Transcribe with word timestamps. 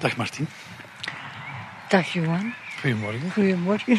Dag 0.00 0.16
Martin. 0.16 0.46
Dag 1.88 2.12
Johan. 2.12 2.52
Goedemorgen. 2.80 3.30
Goedemorgen. 3.30 3.98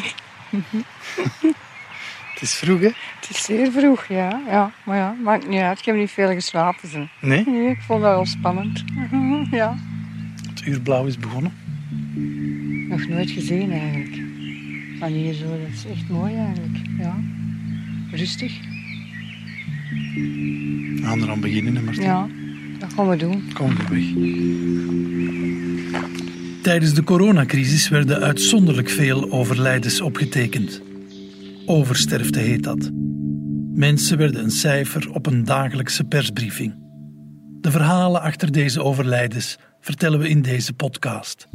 Het 2.32 2.42
is 2.42 2.54
vroeg, 2.54 2.80
hè? 2.80 2.90
Het 3.20 3.30
is 3.30 3.44
zeer 3.44 3.72
vroeg, 3.72 4.06
ja. 4.06 4.40
ja. 4.46 4.72
Maar 4.84 4.96
ja, 4.96 5.16
maakt 5.22 5.48
niet 5.48 5.60
uit. 5.60 5.78
Ik 5.78 5.84
heb 5.84 5.96
niet 5.96 6.10
veel 6.10 6.32
geslapen. 6.32 6.88
Zo. 6.88 7.06
Nee? 7.20 7.44
Nee, 7.46 7.70
ik 7.70 7.80
vond 7.80 8.02
dat 8.02 8.14
wel 8.14 8.26
spannend. 8.26 8.84
Ja. 9.50 9.76
Het 10.48 10.66
uur 10.66 10.80
blauw 10.80 11.06
is 11.06 11.18
begonnen. 11.18 11.52
Nog 12.88 13.08
nooit 13.08 13.30
gezien 13.30 13.72
eigenlijk. 13.72 14.20
Van 14.98 15.08
hier 15.08 15.34
zo, 15.34 15.48
dat 15.48 15.72
is 15.72 15.84
echt 15.84 16.08
mooi 16.08 16.36
eigenlijk. 16.36 16.78
Ja. 16.98 17.16
Rustig. 18.10 18.60
We 20.14 21.00
gaan 21.02 21.22
er 21.22 21.30
aan 21.30 21.40
beginnen, 21.40 21.76
hè, 21.76 21.82
Martin. 21.82 22.02
Ja, 22.02 22.28
dat 22.96 23.18
doen. 23.18 23.42
Kom 23.54 23.70
er 23.70 23.88
weg. 23.90 24.04
Tijdens 26.62 26.94
de 26.94 27.04
coronacrisis 27.04 27.88
werden 27.88 28.20
uitzonderlijk 28.20 28.88
veel 28.88 29.30
overlijdens 29.30 30.00
opgetekend. 30.00 30.82
Oversterfte 31.66 32.38
heet 32.38 32.62
dat. 32.62 32.90
Mensen 33.74 34.18
werden 34.18 34.42
een 34.42 34.50
cijfer 34.50 35.10
op 35.12 35.26
een 35.26 35.44
dagelijkse 35.44 36.04
persbriefing. 36.04 36.74
De 37.60 37.70
verhalen 37.70 38.20
achter 38.20 38.52
deze 38.52 38.82
overlijdens 38.82 39.58
vertellen 39.80 40.18
we 40.18 40.28
in 40.28 40.42
deze 40.42 40.72
podcast. 40.72 41.46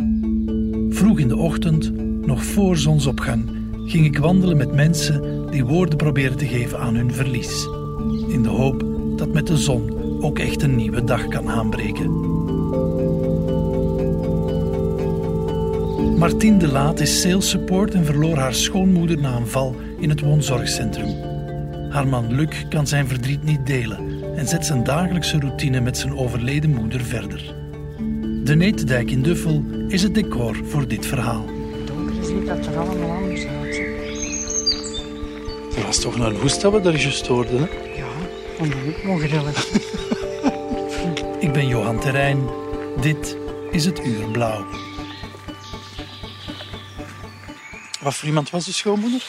Vroeg 0.90 1.20
in 1.20 1.28
de 1.28 1.38
ochtend, 1.38 1.92
nog 2.26 2.44
voor 2.46 2.78
zonsopgang, 2.78 3.50
ging 3.86 4.06
ik 4.06 4.18
wandelen 4.18 4.58
met 4.58 4.74
mensen 4.74 5.46
die 5.52 5.66
woorden 5.66 5.98
proberen 5.98 6.38
te 6.38 6.48
geven 6.48 6.80
aan 6.80 6.96
hun 6.96 7.14
verlies. 7.14 7.64
In 8.28 8.44
de 8.44 8.50
hoop 8.50 8.86
dat 9.18 9.34
met 9.34 9.48
de 9.48 9.58
zon 9.58 10.07
ook 10.22 10.40
echt 10.40 10.62
een 10.62 10.76
nieuwe 10.76 11.04
dag 11.04 11.28
kan 11.28 11.50
aanbreken. 11.50 12.12
Martien 16.18 16.58
de 16.58 16.68
Laat 16.68 17.00
is 17.00 17.22
sales 17.22 17.50
support 17.50 17.94
en 17.94 18.06
verloor 18.06 18.38
haar 18.38 18.54
schoonmoeder 18.54 19.22
na 19.22 19.36
een 19.36 19.48
val 19.48 19.76
in 20.00 20.10
het 20.10 20.22
woonzorgcentrum. 20.22 21.16
Haar 21.90 22.08
man 22.08 22.34
Luc 22.34 22.68
kan 22.70 22.88
zijn 22.88 23.08
verdriet 23.08 23.44
niet 23.44 23.66
delen 23.66 24.00
en 24.36 24.48
zet 24.48 24.66
zijn 24.66 24.84
dagelijkse 24.84 25.40
routine 25.40 25.80
met 25.80 25.98
zijn 25.98 26.18
overleden 26.18 26.70
moeder 26.70 27.02
verder. 27.02 27.56
De 28.44 28.56
Netendijk 28.56 29.12
in 29.12 29.22
Duffel 29.22 29.64
is 29.88 30.04
het 30.04 30.16
decor 30.16 30.56
voor 30.64 30.88
dit 30.88 31.06
verhaal. 31.06 31.46
Donker 31.86 32.24
ziet 32.26 32.46
dat 32.48 32.66
er 32.66 32.78
allemaal 32.78 33.12
anders 33.12 33.46
uit. 33.46 33.78
hè. 33.78 33.84
Er 35.80 35.86
was 35.86 36.00
toch 36.00 36.16
een 36.20 36.36
hoest 36.36 36.62
dat 36.62 36.74
we 36.74 36.82
daar 36.82 36.96
juist 36.96 37.28
hoorden, 37.28 37.58
hè? 37.58 37.66
Ja, 37.96 38.08
ben 41.58 41.68
Johan 41.68 42.00
Terrein. 42.00 42.50
Dit 43.02 43.38
is 43.72 43.86
het 43.86 44.06
Uur 44.06 44.32
Blauw. 44.32 44.66
Wat 48.00 48.16
voor 48.16 48.28
iemand 48.28 48.50
was 48.50 48.66
de 48.66 48.72
schoonmoeder? 48.72 49.24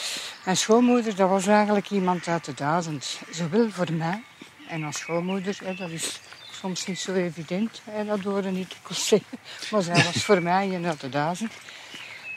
Mijn 0.45 0.57
schoonmoeder, 0.57 1.17
dat 1.17 1.29
was 1.29 1.47
eigenlijk 1.47 1.91
iemand 1.91 2.29
uit 2.29 2.45
de 2.45 2.55
duizend. 2.55 3.21
Zowel 3.31 3.71
voor 3.71 3.93
mij 3.93 4.23
en 4.69 4.85
als 4.85 4.99
schoonmoeder, 4.99 5.59
hè, 5.65 5.75
dat 5.75 5.91
is 5.91 6.21
soms 6.51 6.87
niet 6.87 6.99
zo 6.99 7.13
evident, 7.13 7.83
hè, 7.85 8.05
dat 8.05 8.21
hoorde 8.21 8.51
niet 8.51 8.77
te 8.87 8.95
zeggen. 8.95 9.39
Maar 9.71 9.83
zij 9.83 10.05
was 10.05 10.25
voor 10.25 10.43
mij 10.43 10.75
een 10.75 10.87
uit 10.87 11.01
de 11.01 11.09
duizend. 11.09 11.53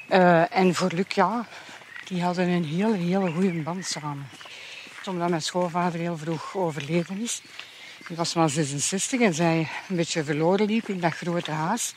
Eh, 0.08 0.58
en 0.58 0.76
voor 0.76 0.92
Luc, 0.94 1.08
ja, 1.08 1.48
die 2.06 2.24
hadden 2.24 2.48
een 2.48 2.66
hele, 2.66 2.98
hele 2.98 3.32
goede 3.32 3.62
band 3.62 3.86
samen. 3.86 4.28
Omdat 5.06 5.30
mijn 5.30 5.42
schoonvader 5.42 6.00
heel 6.00 6.18
vroeg 6.18 6.56
overleden 6.56 7.22
is. 7.22 7.42
Die 8.12 8.20
was 8.20 8.34
maar 8.34 8.50
66 8.50 9.20
en 9.20 9.34
zij 9.34 9.68
een 9.90 9.96
beetje 9.96 10.24
verloren 10.24 10.66
liep 10.66 10.88
in 10.90 11.00
dat 11.00 11.14
grote 11.14 11.52
huis. 11.52 11.96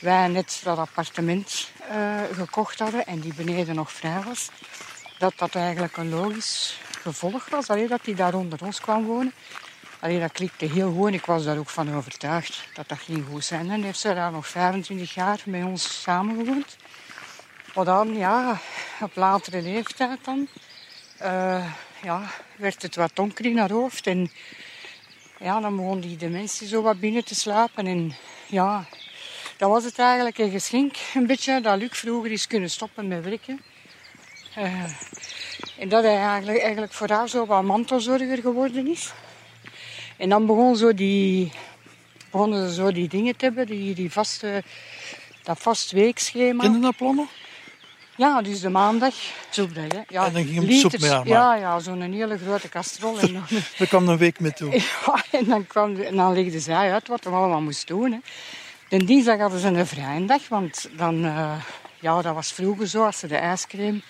Wij 0.00 0.28
net 0.28 0.60
dat 0.64 0.78
appartement 0.78 1.70
eh, 1.88 2.22
gekocht 2.32 2.78
hadden 2.78 3.06
en 3.06 3.20
die 3.20 3.34
beneden 3.34 3.74
nog 3.74 3.92
vrij 3.92 4.22
was. 4.22 4.50
Dat 5.18 5.32
dat 5.36 5.54
eigenlijk 5.54 5.96
een 5.96 6.08
logisch 6.08 6.80
gevolg 7.02 7.48
was. 7.48 7.70
Allee, 7.70 7.88
dat 7.88 8.00
hij 8.04 8.14
daar 8.14 8.34
onder 8.34 8.58
ons 8.64 8.80
kwam 8.80 9.04
wonen. 9.04 9.32
Allee, 10.00 10.20
dat 10.20 10.32
klikte 10.32 10.64
heel 10.64 10.92
goed 10.92 11.06
en 11.06 11.14
ik 11.14 11.26
was 11.26 11.44
daar 11.44 11.58
ook 11.58 11.70
van 11.70 11.94
overtuigd 11.94 12.68
dat 12.74 12.88
dat 12.88 12.98
ging 12.98 13.24
goed 13.30 13.44
zijn. 13.44 13.70
En 13.70 13.82
heeft 13.82 13.98
ze 13.98 14.14
daar 14.14 14.32
nog 14.32 14.46
25 14.46 15.14
jaar 15.14 15.40
met 15.44 15.64
ons 15.64 16.02
samengewoond. 16.02 16.76
Maar 17.74 17.84
dan, 17.84 18.16
ja, 18.16 18.60
op 19.00 19.16
latere 19.16 19.62
leeftijd 19.62 20.24
dan, 20.24 20.48
eh, 21.18 21.72
ja, 22.02 22.30
werd 22.56 22.82
het 22.82 22.96
wat 22.96 23.10
donker 23.14 23.44
in 23.44 23.58
haar 23.58 23.70
hoofd. 23.70 24.06
En 24.06 24.30
ja, 25.44 25.60
dan 25.60 25.76
begon 25.76 26.00
die 26.00 26.16
dementie 26.16 26.66
zo 26.66 26.82
wat 26.82 27.00
binnen 27.00 27.24
te 27.24 27.34
slapen. 27.34 27.86
En 27.86 28.14
ja, 28.46 28.84
dat 29.56 29.70
was 29.70 29.84
het 29.84 29.98
eigenlijk 29.98 30.38
een 30.38 30.50
geschenk, 30.50 30.96
een 31.14 31.26
beetje, 31.26 31.60
dat 31.60 31.78
Luc 31.78 31.90
vroeger 31.92 32.30
is 32.30 32.46
kunnen 32.46 32.70
stoppen 32.70 33.08
met 33.08 33.24
werken. 33.24 33.60
Eh, 34.54 34.84
en 35.78 35.88
dat 35.88 36.02
hij 36.02 36.16
eigenlijk, 36.16 36.58
eigenlijk 36.58 36.92
voor 36.92 37.08
haar 37.08 37.28
zo 37.28 37.46
wat 37.46 37.62
mantelzorger 37.62 38.38
geworden 38.38 38.86
is. 38.86 39.12
En 40.16 40.28
dan 40.28 40.46
begon 40.46 40.76
zo 40.76 40.94
die, 40.94 41.52
begonnen 42.30 42.68
ze 42.68 42.74
zo 42.74 42.92
die 42.92 43.08
dingen 43.08 43.36
te 43.36 43.44
hebben, 43.44 43.66
die, 43.66 43.94
die 43.94 44.12
vaste, 44.12 44.62
dat 45.42 45.58
vast 45.58 45.90
weekschema. 45.90 46.62
Ken 46.62 46.72
je 46.72 46.80
dat 46.80 46.96
plannen? 46.96 47.28
Ja, 48.16 48.42
dus 48.42 48.60
de 48.60 48.68
maandag, 48.68 49.14
dat, 49.54 49.68
hè. 49.74 50.00
Ja, 50.08 50.26
En 50.26 50.32
dan 50.32 50.44
ging 50.44 50.58
liters. 50.58 50.80
soep 50.80 51.00
mee 51.00 51.10
aanmaken. 51.10 51.32
Ja, 51.32 51.54
ja 51.54 51.78
zo'n 51.78 52.00
hele 52.00 52.38
grote 52.38 52.68
kastrol. 52.68 53.18
En 53.18 53.32
dan, 53.32 53.44
Daar 53.78 53.88
kwam 53.88 54.08
een 54.08 54.18
week 54.18 54.40
mee 54.40 54.52
toe. 54.52 54.70
ja, 55.06 55.24
en 55.30 55.44
dan, 55.44 55.66
kwam 55.66 56.00
en 56.00 56.16
dan 56.16 56.32
legde 56.32 56.60
zij 56.60 56.92
uit 56.92 57.08
wat 57.08 57.24
we 57.24 57.30
allemaal 57.30 57.60
moest 57.60 57.86
doen. 57.86 58.12
Hè. 58.12 58.18
De 58.88 59.04
dinsdag 59.04 59.38
hadden 59.38 59.60
ze 59.60 59.66
een 59.66 59.86
vrije 59.86 60.24
dag, 60.24 60.48
want 60.48 60.88
dan, 60.96 61.24
eh, 61.24 61.52
ja, 62.00 62.22
dat 62.22 62.34
was 62.34 62.52
vroeger 62.52 62.88
zo, 62.88 63.04
als 63.04 63.18
ze 63.18 63.26
de 63.26 63.36
ijscreme, 63.36 64.00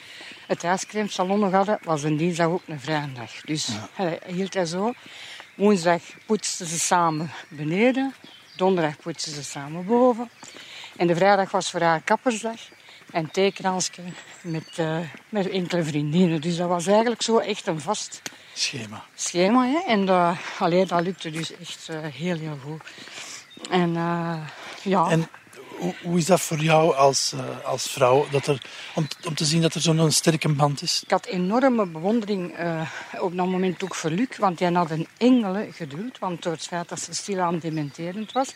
het 0.47 0.65
ijscremesalon 0.65 1.41
nog 1.41 1.53
hadden, 1.53 1.79
was 1.83 2.03
een 2.03 2.17
dinsdag 2.17 2.47
ook 2.47 2.63
een 2.67 2.81
vrije 2.81 3.13
dag. 3.15 3.31
Dus 3.45 3.69
hij 3.95 4.21
hield 4.27 4.55
hij 4.55 4.67
zo. 4.67 4.93
Woensdag 5.55 6.03
poetsten 6.27 6.67
ze 6.67 6.79
samen 6.79 7.31
beneden, 7.49 8.15
donderdag 8.57 8.97
poetsten 8.97 9.33
ze 9.33 9.45
samen 9.45 9.87
boven. 9.87 10.31
En 10.97 11.07
de 11.07 11.15
vrijdag 11.15 11.51
was 11.51 11.71
voor 11.71 11.81
haar 11.81 12.01
kappersdag 12.01 12.61
en 13.15 13.31
theekransje 13.31 14.03
met, 14.41 14.69
eh, 14.77 14.99
met 15.29 15.51
enkele 15.51 15.85
vriendinnen. 15.85 16.41
Dus 16.41 16.57
dat 16.57 16.69
was 16.69 16.87
eigenlijk 16.87 17.23
zo 17.23 17.39
echt 17.39 17.67
een 17.67 17.81
vast 17.81 18.23
Schema. 18.55 19.05
schema. 19.15 19.67
Hè? 19.67 19.79
En 19.87 20.07
dat, 20.07 20.37
allee, 20.59 20.87
dat 20.87 21.03
lukte 21.03 21.31
dus 21.31 21.57
echt 21.57 21.89
eh, 21.89 21.97
heel, 22.03 22.39
heel 22.39 22.59
goed. 22.65 22.83
En 23.71 23.97
eh, 23.97 24.37
ja, 24.83 25.11
En 25.11 25.29
hoe, 25.79 25.95
hoe 26.03 26.19
is 26.19 26.27
dat 26.27 26.41
voor 26.41 26.59
jou 26.59 26.95
als, 26.95 27.33
eh, 27.33 27.65
als 27.65 27.91
vrouw, 27.91 28.27
dat 28.31 28.47
er, 28.47 28.63
om, 28.95 29.07
om 29.27 29.35
te 29.35 29.45
zien 29.45 29.63
dat 29.63 29.75
er 29.75 29.81
zo'n 29.81 30.11
sterke 30.11 30.49
band 30.49 30.83
is? 30.83 31.03
ik 31.03 31.11
had 31.11 31.27
enorme 31.27 31.87
bewondering 31.87 32.57
eh, 32.57 32.81
op 33.21 33.37
dat 33.37 33.47
moment 33.47 33.83
ook 33.85 33.95
voor 33.95 34.11
Luc. 34.11 34.37
Want 34.39 34.59
hij 34.59 34.73
had 34.73 34.91
een 34.91 35.09
engelen 35.17 35.73
geduld. 35.73 36.19
Want 36.19 36.43
door 36.43 36.53
het 36.53 36.67
feit 36.67 36.89
dat 36.89 37.01
ze 37.01 37.15
stilaan 37.15 37.59
dementerend 37.59 38.33
was. 38.33 38.55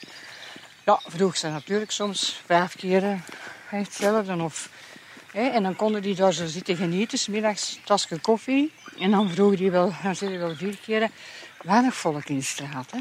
Ja, 0.84 1.00
vroeg 1.06 1.36
ze 1.36 1.48
natuurlijk 1.48 1.90
soms 1.90 2.40
vijf 2.46 2.76
keer 2.76 3.20
Of, 4.40 4.68
hè, 5.32 5.48
en 5.48 5.62
dan 5.62 5.76
konden 5.76 6.02
die 6.02 6.14
daar 6.14 6.32
zo 6.32 6.46
zitten 6.46 6.76
genieten. 6.76 7.18
's 7.18 7.26
middags 7.28 7.76
een 7.76 7.84
tasje 7.84 8.20
koffie. 8.20 8.72
En 8.98 9.10
dan 9.10 9.30
vroeg 9.30 9.58
hij 9.58 9.70
wel, 9.70 9.92
dan 10.02 10.16
zei 10.16 10.30
hij 10.30 10.38
wel 10.38 10.54
vier 10.54 10.76
keer... 10.76 11.10
Weinig 11.62 11.94
volk 11.94 12.24
in 12.24 12.36
de 12.36 12.42
straat, 12.42 12.90
hè. 12.90 12.98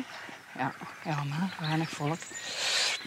Ja, 0.57 0.73
ja 1.03 1.23
maar 1.23 1.55
weinig 1.59 1.89
volk. 1.89 2.17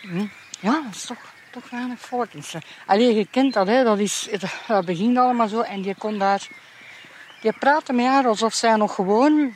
Hm. 0.00 0.26
Ja, 0.60 0.82
dat 0.84 0.94
is 0.94 1.04
toch, 1.04 1.32
toch 1.50 1.70
weinig 1.70 2.00
volk 2.00 2.32
in 2.32 2.40
de 2.40 2.46
straat. 2.46 2.64
Allee, 2.86 3.14
je 3.14 3.26
kent 3.30 3.54
dat, 3.54 3.66
hè. 3.66 3.84
Dat, 3.84 3.98
is, 3.98 4.28
dat 4.66 4.84
begint 4.84 5.16
allemaal 5.16 5.48
zo. 5.48 5.60
En 5.60 5.84
je 5.84 5.94
kon 5.94 6.18
daar... 6.18 6.48
Je 7.40 7.52
praatte 7.52 7.92
met 7.92 8.06
haar 8.06 8.26
alsof 8.26 8.54
zij 8.54 8.76
nog 8.76 8.94
gewoon 8.94 9.54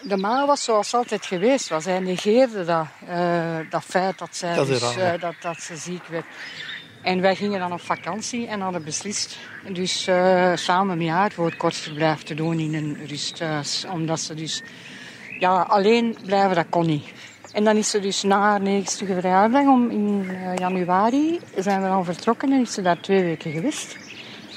de 0.00 0.16
ma 0.16 0.46
was 0.46 0.64
zoals 0.64 0.88
ze 0.88 0.96
altijd 0.96 1.26
geweest 1.26 1.68
was. 1.68 1.84
Hij 1.84 1.98
negeerde 1.98 2.64
dat, 2.64 2.86
eh, 3.06 3.58
dat 3.70 3.84
feit 3.84 4.18
dat, 4.18 4.36
zij 4.36 4.54
Dat 4.54 4.66
dus, 4.66 4.96
eh, 4.96 5.20
dat, 5.20 5.34
dat 5.40 5.60
ze 5.60 5.76
ziek 5.76 6.06
werd. 6.06 6.24
En 7.02 7.20
wij 7.20 7.36
gingen 7.36 7.58
dan 7.58 7.72
op 7.72 7.80
vakantie 7.80 8.46
en 8.46 8.60
hadden 8.60 8.84
beslist 8.84 9.38
dus 9.72 10.06
eh, 10.06 10.52
samen 10.54 10.98
met 10.98 11.08
haar 11.08 11.32
voor 11.32 11.46
het 11.46 11.56
kortverblijf 11.56 12.22
te 12.22 12.34
doen 12.34 12.58
in 12.58 12.74
een 12.74 12.98
rusthuis. 13.06 13.86
Omdat 13.92 14.20
ze 14.20 14.34
dus 14.34 14.62
ja, 15.38 15.62
alleen 15.62 16.16
blijven, 16.24 16.54
dat 16.54 16.66
kon 16.68 16.86
niet. 16.86 17.12
En 17.52 17.64
dan 17.64 17.76
is 17.76 17.90
ze 17.90 18.00
dus 18.00 18.22
na 18.22 18.40
haar 18.40 18.60
90 18.60 19.08
verjaardag, 19.08 19.66
om 19.66 19.90
in 19.90 20.26
eh, 20.28 20.56
januari, 20.56 21.40
zijn 21.56 21.82
we 21.82 21.88
dan 21.88 22.04
vertrokken 22.04 22.52
en 22.52 22.60
is 22.60 22.74
ze 22.74 22.82
daar 22.82 23.00
twee 23.00 23.22
weken 23.22 23.52
geweest. 23.52 23.96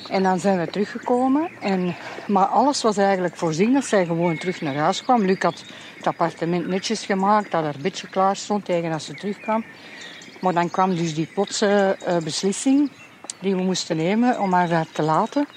En 0.10 0.24
dan 0.24 0.40
zijn 0.40 0.60
we 0.60 0.68
teruggekomen. 0.68 1.50
En, 1.62 1.96
maar 2.28 2.46
alles 2.46 2.82
was 2.82 2.98
eigenlijk 2.98 3.36
voorzien 3.36 3.74
dat 3.74 3.86
zij 3.86 4.06
gewoon 4.06 4.38
terug 4.38 4.62
naar 4.62 4.76
huis 4.76 5.04
kwam. 5.04 5.26
Luc 5.26 5.42
had 5.42 5.64
het 5.98 6.08
appartement 6.08 6.68
netjes 6.68 7.06
gemaakt, 7.06 7.52
dat 7.52 7.64
haar 7.64 7.76
bedje 7.82 8.08
klaar 8.08 8.36
stond 8.36 8.66
tegen 8.66 8.92
als 8.92 9.06
ze 9.06 9.14
terugkwam. 9.14 9.64
Maar 10.44 10.54
dan 10.54 10.70
kwam 10.70 10.96
dus 10.96 11.14
die 11.16 11.26
plotse 11.26 11.98
eh, 12.06 12.18
beslissing 12.18 12.92
die 13.40 13.56
we 13.56 13.62
moesten 13.62 13.98
nemen 13.98 14.40
om 14.40 14.54
haar 14.54 14.68
daar 14.70 14.88
te 14.92 15.02
laten. 15.02 15.48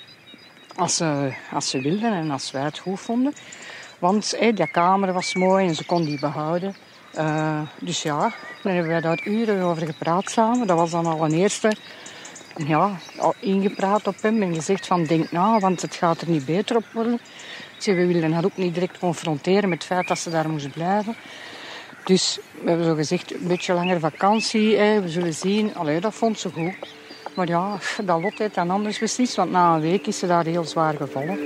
Als 0.77 0.97
ze, 0.97 1.33
als 1.53 1.71
ze 1.71 1.81
wilden 1.81 2.12
en 2.12 2.31
als 2.31 2.50
wij 2.50 2.62
het 2.62 2.79
goed 2.79 3.00
vonden. 3.00 3.35
Want 3.99 4.37
die 4.38 4.71
kamer 4.71 5.12
was 5.12 5.35
mooi 5.35 5.67
en 5.67 5.75
ze 5.75 5.85
kon 5.85 6.05
die 6.05 6.21
behouden. 6.21 6.77
Uh, 7.19 7.61
dus 7.81 8.03
ja, 8.03 8.33
dan 8.62 8.73
hebben 8.73 8.91
wij 8.91 9.00
daar 9.00 9.21
uren 9.25 9.62
over 9.62 9.87
gepraat 9.87 10.31
samen. 10.31 10.67
Dat 10.67 10.77
was 10.77 10.91
dan 10.91 11.06
al 11.06 11.25
een 11.25 11.35
eerste 11.35 11.77
ja, 12.67 12.91
ingepraat 13.41 14.06
op 14.06 14.23
hem 14.23 14.43
en 14.43 14.55
gezegd 14.55 14.87
van 14.87 15.05
denk 15.05 15.31
na, 15.31 15.59
want 15.59 15.82
het 15.82 15.94
gaat 15.94 16.21
er 16.21 16.31
niet 16.31 16.44
beter 16.44 16.77
op 16.77 16.85
worden. 16.93 17.21
Ze, 17.79 17.94
we 17.94 18.06
wilden 18.06 18.32
haar 18.32 18.44
ook 18.44 18.56
niet 18.56 18.75
direct 18.75 18.99
confronteren 18.99 19.69
met 19.69 19.79
het 19.79 19.87
feit 19.87 20.09
dat 20.09 20.19
ze 20.19 20.31
daar 20.31 20.49
moest 20.49 20.71
blijven. 20.71 21.17
Dus 22.06 22.38
we 22.61 22.69
hebben 22.69 22.87
zo 22.87 22.94
gezegd, 22.94 23.35
een 23.35 23.47
beetje 23.47 23.75
langer 23.75 24.00
vakantie, 24.00 24.76
hè, 24.76 25.00
we 25.00 25.08
zullen 25.08 25.35
zien. 25.35 25.75
Allee, 25.75 26.00
dat 26.00 26.14
vond 26.14 26.38
ze 26.38 26.50
goed. 26.50 26.75
Maar 27.35 27.49
ja, 27.49 27.79
dat 28.05 28.23
lot 28.23 28.38
heeft 28.38 28.55
dan 28.55 28.70
anders 28.70 28.99
beslist, 28.99 29.37
want 29.37 29.50
na 29.50 29.75
een 29.75 29.81
week 29.81 30.06
is 30.06 30.19
ze 30.19 30.26
daar 30.26 30.44
heel 30.44 30.64
zwaar 30.64 30.94
gevallen. 30.94 31.38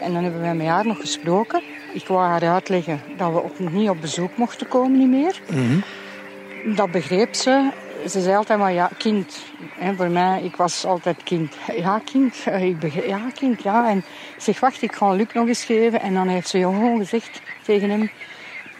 En 0.00 0.12
dan 0.12 0.22
hebben 0.22 0.40
wij 0.40 0.54
met 0.54 0.66
haar 0.66 0.86
nog 0.86 1.00
gesproken. 1.00 1.62
Ik 1.92 2.06
wou 2.06 2.20
haar 2.20 2.48
uitleggen 2.48 3.02
dat 3.16 3.32
we 3.32 3.42
ook 3.42 3.58
niet 3.58 3.88
op 3.88 4.00
bezoek 4.00 4.36
mochten 4.36 4.68
komen 4.68 4.98
niet 4.98 5.08
meer. 5.08 5.40
Mm 5.50 5.84
Dat 6.76 6.90
begreep 6.90 7.34
ze. 7.34 7.70
Ze 8.08 8.20
zei 8.20 8.36
altijd 8.36 8.58
maar 8.58 8.72
ja, 8.72 8.90
kind. 8.98 9.42
En 9.78 9.96
voor 9.96 10.10
mij, 10.10 10.42
ik 10.42 10.56
was 10.56 10.84
altijd 10.84 11.22
kind. 11.22 11.54
Ja, 11.76 12.00
kind. 12.04 12.46
Ik 12.46 12.78
begreep, 12.78 13.06
ja, 13.06 13.30
kind, 13.34 13.62
ja. 13.62 13.88
En 13.88 13.98
ik 13.98 14.04
zeg, 14.36 14.60
wacht, 14.60 14.82
ik 14.82 14.94
ga 14.94 15.10
Luc 15.10 15.32
nog 15.32 15.48
eens 15.48 15.64
geven. 15.64 16.00
En 16.00 16.14
dan 16.14 16.28
heeft 16.28 16.48
ze 16.48 16.58
gewoon 16.58 16.98
gezegd 16.98 17.40
tegen 17.62 17.90
hem... 17.90 18.10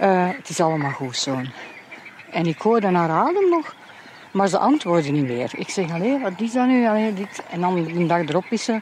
Uh, 0.00 0.28
het 0.36 0.48
is 0.48 0.60
allemaal 0.60 0.90
goed, 0.90 1.16
zoon. 1.16 1.48
En 2.30 2.46
ik 2.46 2.58
hoorde 2.58 2.86
haar 2.86 3.10
adem 3.10 3.48
nog. 3.48 3.74
Maar 4.32 4.48
ze 4.48 4.58
antwoordde 4.58 5.10
niet 5.10 5.26
meer. 5.26 5.50
Ik 5.56 5.70
zeg, 5.70 5.92
alleen, 5.92 6.20
wat 6.20 6.40
is 6.40 6.52
dat 6.52 6.66
nu? 6.66 6.86
Allee, 6.86 7.12
dit. 7.12 7.42
En 7.50 7.60
dan 7.60 7.76
een 7.76 8.06
dag 8.06 8.20
erop 8.20 8.44
is 8.50 8.64
ze 8.64 8.78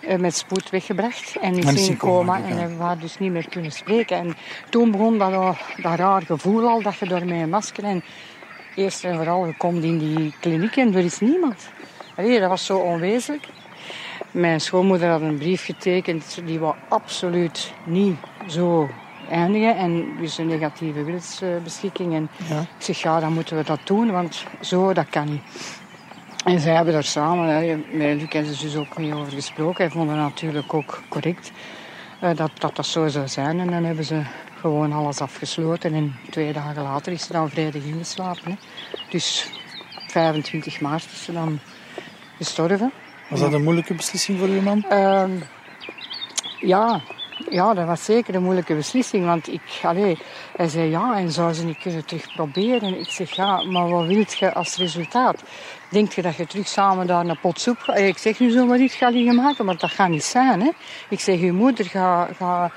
eh, 0.00 0.18
met 0.18 0.36
spoed 0.36 0.70
weggebracht. 0.70 1.36
En 1.40 1.58
is 1.58 1.88
in 1.88 1.96
coma 1.96 2.36
en 2.36 2.58
hebben 2.58 2.88
we 2.88 2.96
dus 2.96 3.18
niet 3.18 3.32
meer 3.32 3.48
kunnen 3.48 3.72
spreken. 3.72 4.16
En 4.16 4.36
toen 4.70 4.90
begon 4.90 5.18
dat, 5.18 5.56
dat 5.76 5.98
raar 5.98 6.22
gevoel 6.22 6.68
al, 6.68 6.82
dat 6.82 6.98
je 6.98 7.06
door 7.06 7.20
een 7.20 7.48
masker... 7.48 7.84
En 7.84 8.04
eerst 8.76 9.04
en 9.04 9.14
vooral, 9.14 9.46
je 9.46 9.56
komt 9.56 9.82
in 9.82 9.98
die 9.98 10.34
kliniek 10.40 10.76
en 10.76 10.94
er 10.94 11.04
is 11.04 11.20
niemand. 11.20 11.68
Allee, 12.16 12.40
dat 12.40 12.48
was 12.48 12.66
zo 12.66 12.78
onwezenlijk. 12.78 13.48
Mijn 14.30 14.60
schoonmoeder 14.60 15.08
had 15.08 15.20
een 15.20 15.38
brief 15.38 15.64
getekend, 15.64 16.40
die 16.44 16.58
was 16.58 16.74
absoluut 16.88 17.72
niet 17.84 18.16
zo 18.46 18.88
eindigen. 19.30 19.76
En 19.76 20.06
dus 20.20 20.38
een 20.38 20.46
negatieve 20.46 21.04
wilsbeschikking. 21.04 22.14
En 22.14 22.28
ja. 22.48 22.60
ik 22.60 22.66
zeg, 22.78 22.98
ja, 22.98 23.20
dan 23.20 23.32
moeten 23.32 23.56
we 23.56 23.64
dat 23.64 23.80
doen, 23.84 24.10
want 24.10 24.44
zo, 24.60 24.92
dat 24.92 25.08
kan 25.08 25.30
niet. 25.30 25.42
En 26.44 26.60
zij 26.60 26.74
hebben 26.74 26.94
daar 26.94 27.04
samen, 27.04 27.48
hè, 27.48 27.76
met 27.92 28.20
Luc 28.20 28.32
hebben 28.32 28.54
ze 28.54 28.64
dus 28.64 28.76
ook 28.76 28.98
mee 28.98 29.14
over 29.14 29.32
gesproken. 29.32 29.84
Hij 29.84 29.90
vond 29.90 30.10
het 30.10 30.18
natuurlijk 30.18 30.74
ook 30.74 31.02
correct 31.08 31.52
uh, 32.22 32.36
dat, 32.36 32.50
dat 32.58 32.76
dat 32.76 32.86
zo 32.86 33.08
zou 33.08 33.28
zijn. 33.28 33.60
En 33.60 33.70
dan 33.70 33.84
hebben 33.84 34.04
ze 34.04 34.22
gewoon 34.64 34.92
alles 34.92 35.20
afgesloten. 35.20 35.94
En 35.94 36.16
twee 36.30 36.52
dagen 36.52 36.82
later 36.82 37.12
is 37.12 37.22
ze 37.26 37.32
dan 37.32 37.50
vrijdag 37.50 37.82
ingeslapen. 37.82 38.50
Hè. 38.50 38.56
Dus 39.10 39.50
25 40.06 40.80
maart 40.80 41.04
is 41.12 41.24
ze 41.24 41.32
dan 41.32 41.58
gestorven. 42.36 42.92
Was 43.30 43.40
dat 43.40 43.52
een 43.52 43.62
moeilijke 43.62 43.94
beslissing 43.94 44.38
voor 44.38 44.48
uw 44.48 44.60
man? 44.60 44.84
Uh, 44.90 45.24
ja, 46.60 47.00
ja, 47.50 47.74
dat 47.74 47.86
was 47.86 48.04
zeker 48.04 48.34
een 48.34 48.42
moeilijke 48.42 48.74
beslissing. 48.74 49.24
Want 49.24 49.52
ik, 49.52 49.62
allee, 49.82 50.18
hij 50.56 50.68
zei 50.68 50.90
ja, 50.90 51.16
en 51.16 51.30
zou 51.30 51.52
ze 51.52 51.64
niet 51.64 51.78
kunnen 51.78 52.04
terug 52.04 52.34
proberen. 52.34 52.98
Ik 52.98 53.08
zeg 53.08 53.30
ja, 53.30 53.62
maar 53.62 53.88
wat 53.88 54.06
wilt 54.06 54.38
je 54.38 54.52
als 54.52 54.76
resultaat? 54.76 55.42
Denk 55.90 56.12
je 56.12 56.22
dat 56.22 56.36
je 56.36 56.46
terug 56.46 56.68
samen 56.68 57.06
daar 57.06 57.26
een 57.26 57.40
pot 57.40 57.60
soep 57.60 57.78
gaat? 57.78 57.98
Ik 57.98 58.18
zeg 58.18 58.38
nu 58.38 58.50
zomaar 58.50 58.78
iets 58.78 58.94
gaat 58.94 59.12
liggen 59.12 59.34
maken, 59.34 59.64
maar 59.64 59.76
dat 59.76 59.90
gaat 59.90 60.08
niet 60.08 60.24
zijn. 60.24 60.60
Hè? 60.60 60.70
Ik 61.08 61.20
zeg, 61.20 61.40
je 61.40 61.52
moeder 61.52 61.84
gaat, 61.84 62.30
gaat 62.36 62.72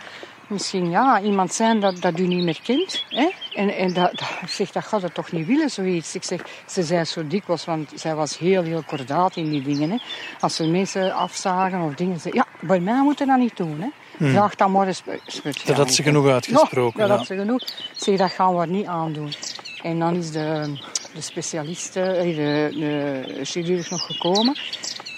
misschien 0.47 0.89
ja, 0.89 1.21
iemand 1.21 1.53
zijn 1.53 1.79
dat, 1.79 2.01
dat 2.01 2.19
u 2.19 2.27
niet 2.27 2.43
meer 2.43 2.59
kent. 2.63 3.03
Hè? 3.09 3.29
En, 3.53 3.75
en 3.75 3.93
dat, 3.93 4.11
dat, 4.11 4.29
ik 4.41 4.49
zeg, 4.49 4.71
dat 4.71 4.85
gaat 4.85 5.01
het 5.01 5.13
toch 5.13 5.31
niet 5.31 5.47
willen, 5.47 5.69
zoiets. 5.69 6.15
Ik 6.15 6.23
zeg, 6.23 6.41
ze 6.65 6.83
zei 6.83 7.03
zo 7.03 7.27
dikwijls, 7.27 7.65
want 7.65 7.91
zij 7.95 8.15
was 8.15 8.37
heel, 8.37 8.63
heel 8.63 8.83
kordaat 8.85 9.35
in 9.35 9.49
die 9.49 9.61
dingen. 9.61 9.89
Hè? 9.89 9.97
Als 10.39 10.55
ze 10.55 10.67
mensen 10.67 11.13
afzagen 11.13 11.81
of 11.81 11.93
dingen, 11.93 12.19
ze, 12.19 12.29
ja, 12.33 12.45
bij 12.59 12.79
mij 12.79 13.01
moeten 13.01 13.27
dat 13.27 13.37
niet 13.37 13.57
doen. 13.57 13.81
Hè? 13.81 13.87
Hmm. 14.17 14.31
Vraag 14.31 14.55
dan 14.55 14.71
maar 14.71 14.87
eens. 14.87 15.03
Dat 15.65 15.77
had 15.77 15.93
ze 15.93 16.03
genoeg 16.03 16.27
uitgesproken. 16.27 17.01
Ja, 17.01 17.07
dat 17.07 17.17
had 17.17 17.27
ze 17.27 17.35
genoeg. 17.35 17.61
Zeg, 17.95 18.17
dat 18.17 18.31
gaan 18.31 18.57
we 18.57 18.65
niet 18.65 18.85
aandoen. 18.85 19.33
En 19.81 19.99
dan 19.99 20.15
is 20.15 20.31
de, 20.31 20.77
de 21.13 21.21
specialiste, 21.21 22.01
eh, 22.01 22.35
de, 22.35 22.69
de 22.73 23.45
chirurg 23.45 23.89
nog 23.89 24.05
gekomen. 24.05 24.57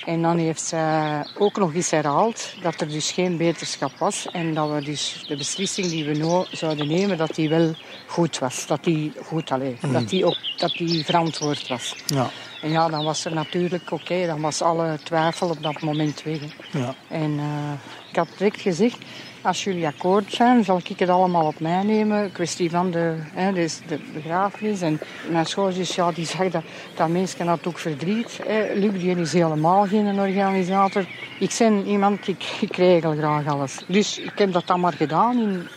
En 0.05 0.21
dan 0.21 0.37
heeft 0.37 0.61
zij 0.61 1.25
ook 1.37 1.57
nog 1.57 1.73
eens 1.73 1.91
herhaald 1.91 2.53
dat 2.61 2.81
er 2.81 2.87
dus 2.87 3.11
geen 3.11 3.37
beterschap 3.37 3.91
was. 3.97 4.27
En 4.31 4.53
dat 4.53 4.71
we 4.71 4.81
dus 4.81 5.25
de 5.27 5.37
beslissing 5.37 5.87
die 5.87 6.05
we 6.05 6.13
nu 6.13 6.45
zouden 6.51 6.87
nemen, 6.87 7.17
dat 7.17 7.35
die 7.35 7.49
wel 7.49 7.73
goed 8.07 8.39
was. 8.39 8.67
Dat 8.67 8.83
die 8.83 9.11
goed 9.23 9.51
alleen, 9.51 9.77
mm. 9.81 9.93
dat 9.93 10.09
die 10.09 10.25
ook 10.25 10.37
dat 10.57 10.71
die 10.71 11.05
verantwoord 11.05 11.67
was. 11.67 11.95
Ja. 12.05 12.29
En 12.61 12.69
ja, 12.69 12.89
dan 12.89 13.03
was 13.03 13.25
er 13.25 13.33
natuurlijk, 13.33 13.91
oké, 13.91 14.25
dan 14.25 14.41
was 14.41 14.61
alle 14.61 14.99
twijfel 15.03 15.49
op 15.49 15.63
dat 15.63 15.81
moment 15.81 16.23
weg. 16.23 16.39
Ja. 16.71 16.95
En 17.07 17.31
uh, 17.31 17.71
ik 18.09 18.15
had 18.15 18.27
direct 18.37 18.61
gezegd, 18.61 18.97
als 19.41 19.63
jullie 19.63 19.87
akkoord 19.87 20.33
zijn, 20.33 20.63
zal 20.63 20.81
ik 20.83 20.99
het 20.99 21.09
allemaal 21.09 21.45
op 21.45 21.59
mij 21.59 21.83
nemen. 21.83 22.31
Kwestie 22.31 22.69
van 22.69 22.91
de, 22.91 23.15
hè, 23.33 23.53
de 23.53 23.99
begrafenis. 24.13 24.81
En 24.81 24.99
mijn 25.29 25.45
schoonzus, 25.45 25.95
ja, 25.95 26.11
die 26.11 26.25
zag 26.25 26.49
dat, 26.49 26.63
dat 26.95 27.09
mensen 27.09 27.47
had 27.47 27.67
ook 27.67 27.77
verdriet. 27.77 28.39
Hè. 28.47 28.73
Luc, 28.73 28.91
die 28.91 29.15
is 29.15 29.33
helemaal 29.33 29.85
geen 29.85 30.19
organisator. 30.19 31.05
Ik 31.39 31.55
ben 31.57 31.85
iemand, 31.85 32.27
ik, 32.27 32.43
ik 32.61 32.75
regel 32.75 33.15
graag 33.15 33.47
alles. 33.47 33.83
Dus 33.87 34.19
ik 34.19 34.37
heb 34.37 34.51
dat 34.51 34.67
dan 34.67 34.79
maar 34.79 34.93
gedaan 34.93 35.39
in... 35.39 35.67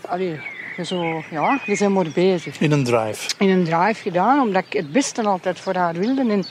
Allee, 0.00 0.40
zo, 0.84 1.22
ja, 1.30 1.60
je 1.64 1.76
bent 1.78 1.94
maar 1.94 2.10
bezig. 2.14 2.60
In 2.60 2.72
een 2.72 2.84
drive? 2.84 3.30
In 3.38 3.48
een 3.48 3.64
drive 3.64 4.02
gedaan, 4.02 4.40
omdat 4.40 4.64
ik 4.68 4.72
het 4.72 4.92
beste 4.92 5.22
altijd 5.22 5.60
voor 5.60 5.74
haar 5.74 5.94
wilde. 5.94 6.20
En 6.20 6.44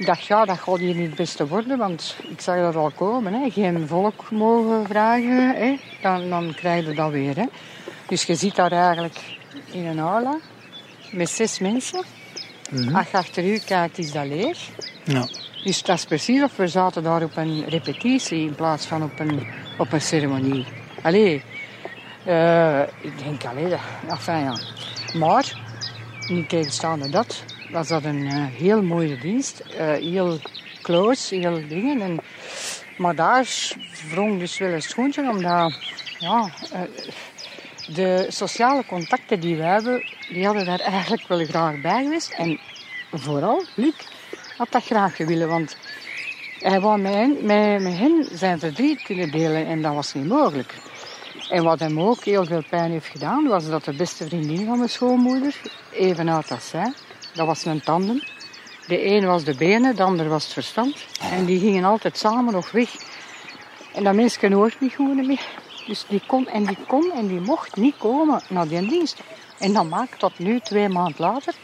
ik 0.00 0.06
dacht, 0.06 0.26
ja, 0.26 0.44
dat 0.44 0.58
gaat 0.58 0.78
hier 0.78 0.94
niet 0.94 1.06
het 1.06 1.14
beste 1.14 1.46
worden, 1.46 1.78
want 1.78 2.16
ik 2.28 2.40
zag 2.40 2.56
dat 2.56 2.76
al 2.76 2.90
komen. 2.90 3.32
Hè. 3.32 3.50
Geen 3.50 3.86
volk 3.88 4.30
mogen 4.30 4.86
vragen, 4.86 5.54
hè. 5.54 5.78
Dan, 6.02 6.28
dan 6.28 6.54
krijg 6.54 6.86
je 6.86 6.94
dat 6.94 7.10
weer. 7.10 7.36
Hè. 7.36 7.44
Dus 8.06 8.22
je 8.22 8.34
zit 8.34 8.54
daar 8.54 8.72
eigenlijk 8.72 9.18
in 9.70 9.86
een 9.86 9.98
aula 9.98 10.36
met 11.10 11.28
zes 11.28 11.58
mensen. 11.58 12.04
Mm 12.70 12.94
Als 12.96 13.10
je 13.10 13.16
achter 13.16 13.44
u 13.44 13.58
kijkt, 13.58 13.98
is 13.98 14.12
dat 14.12 14.26
leeg. 14.26 14.68
Ja. 15.04 15.28
Dus 15.64 15.82
dat 15.82 15.96
is 15.96 16.04
precies 16.04 16.42
of 16.42 16.56
we 16.56 16.68
zaten 16.68 17.02
daar 17.02 17.22
op 17.22 17.36
een 17.36 17.64
repetitie 17.68 18.46
in 18.46 18.54
plaats 18.54 18.86
van 18.86 19.02
op 19.02 19.20
een, 19.20 19.46
op 19.78 19.92
een 19.92 20.00
ceremonie. 20.00 20.66
Allee, 21.02 21.42
uh, 22.26 22.80
ik 22.80 23.18
denk, 23.24 23.44
allee, 23.44 23.68
dat, 23.68 23.80
enfin 24.08 24.38
ja. 24.38 24.58
Maar, 25.18 25.60
niet 26.28 26.48
tegenstaande 26.48 27.10
dat, 27.10 27.44
was 27.72 27.88
dat 27.88 28.04
een 28.04 28.20
uh, 28.20 28.46
heel 28.46 28.82
mooie 28.82 29.18
dienst. 29.18 29.62
Uh, 29.70 29.92
heel 29.92 30.38
close, 30.82 31.34
heel 31.34 31.68
dingen. 31.68 32.00
En, 32.00 32.18
maar 32.96 33.14
daar 33.14 33.72
wrong 34.10 34.38
dus 34.38 34.58
wel 34.58 34.72
een 34.72 34.82
schoentje, 34.82 35.30
omdat 35.30 35.74
ja, 36.18 36.50
de 37.94 38.26
sociale 38.28 38.84
contacten 38.86 39.40
die 39.40 39.56
we 39.56 39.62
hebben, 39.62 40.04
die 40.28 40.44
hadden 40.44 40.64
daar 40.64 40.80
eigenlijk 40.80 41.28
wel 41.28 41.44
graag 41.44 41.80
bij 41.80 42.02
geweest. 42.02 42.32
En 42.32 42.60
vooral, 43.12 43.64
Luc 43.74 43.94
had 44.56 44.70
dat 44.70 44.84
graag 44.84 45.16
willen, 45.16 45.48
want 45.48 45.76
hij 46.58 46.80
wou 46.80 47.00
met 47.00 47.14
hen, 47.14 47.36
met, 47.42 47.82
met 47.82 48.28
zijn 48.38 48.58
verdriet 48.58 49.02
kunnen 49.02 49.30
delen 49.30 49.66
en 49.66 49.82
dat 49.82 49.94
was 49.94 50.14
niet 50.14 50.28
mogelijk. 50.28 50.74
En 51.50 51.64
wat 51.64 51.80
hem 51.80 52.00
ook 52.00 52.24
heel 52.24 52.44
veel 52.44 52.62
pijn 52.68 52.90
heeft 52.90 53.06
gedaan, 53.06 53.46
was 53.46 53.68
dat 53.68 53.84
de 53.84 53.92
beste 53.92 54.26
vriendin 54.26 54.66
van 54.66 54.76
mijn 54.76 54.90
schoonmoeder, 54.90 55.54
even 55.92 56.28
oud 56.28 56.50
als 56.50 56.68
zij, 56.68 56.92
dat 57.34 57.46
was 57.46 57.64
een 57.64 57.80
tanden. 57.80 58.22
De 58.86 59.04
een 59.06 59.26
was 59.26 59.44
de 59.44 59.54
benen, 59.54 59.96
de 59.96 60.02
ander 60.02 60.28
was 60.28 60.44
het 60.44 60.52
verstand. 60.52 60.96
En 61.20 61.44
die 61.44 61.60
gingen 61.60 61.84
altijd 61.84 62.18
samen 62.18 62.52
nog 62.52 62.70
weg. 62.70 62.90
En 63.94 64.04
dat 64.04 64.14
mensen 64.14 64.52
hoort 64.52 64.80
niet 64.80 64.94
goed 64.94 65.26
meer. 65.26 65.40
Dus 65.86 66.04
die 66.08 66.22
kon 66.26 66.48
en 66.48 66.64
die 66.64 66.78
kon 66.86 67.12
en 67.12 67.26
die 67.26 67.40
mocht 67.40 67.76
niet 67.76 67.94
komen 67.98 68.42
naar 68.48 68.68
die 68.68 68.88
dienst. 68.88 69.22
En 69.58 69.72
dat 69.72 69.88
maakt 69.88 70.18
tot 70.18 70.38
nu, 70.38 70.60
twee 70.60 70.88
maanden 70.88 71.14
later, 71.18 71.54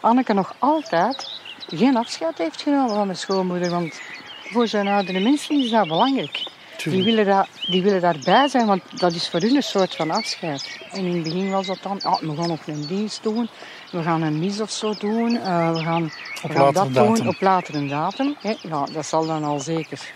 Anneke 0.00 0.32
nog 0.32 0.54
altijd 0.58 1.40
geen 1.68 1.96
afscheid 1.96 2.38
heeft 2.38 2.62
genomen 2.62 2.94
van 2.94 3.06
mijn 3.06 3.18
schoonmoeder. 3.18 3.70
Want 3.70 4.00
voor 4.44 4.68
zijn 4.68 4.88
oudere 4.88 5.20
mensen 5.20 5.60
is 5.60 5.70
dat 5.70 5.88
belangrijk. 5.88 6.50
Die 6.84 7.04
willen, 7.04 7.26
dat, 7.26 7.48
die 7.66 7.82
willen 7.82 8.00
daarbij 8.00 8.48
zijn, 8.48 8.66
want 8.66 8.82
dat 9.00 9.14
is 9.14 9.28
voor 9.28 9.40
hun 9.40 9.56
een 9.56 9.62
soort 9.62 9.94
van 9.94 10.10
afscheid. 10.10 10.78
En 10.90 11.04
in 11.04 11.14
het 11.14 11.22
begin 11.22 11.50
was 11.50 11.66
dat 11.66 11.78
dan, 11.82 12.02
ah, 12.02 12.20
we 12.20 12.36
gaan 12.36 12.48
nog 12.48 12.66
een 12.66 12.86
dienst 12.86 13.22
doen, 13.22 13.48
we 13.92 14.02
gaan 14.02 14.22
een 14.22 14.38
mis 14.38 14.60
of 14.60 14.70
zo 14.70 14.94
doen, 14.98 15.30
uh, 15.30 15.72
we 15.72 15.82
gaan, 15.82 16.12
we 16.42 16.48
gaan 16.48 16.72
dat 16.72 16.94
datum. 16.94 17.14
doen 17.14 17.28
op 17.28 17.40
latere 17.40 17.86
datum. 17.86 18.36
Hè. 18.40 18.54
Ja, 18.62 18.86
dat 18.92 19.06
zal 19.06 19.26
dan 19.26 19.44
al 19.44 19.60
zeker 19.60 20.12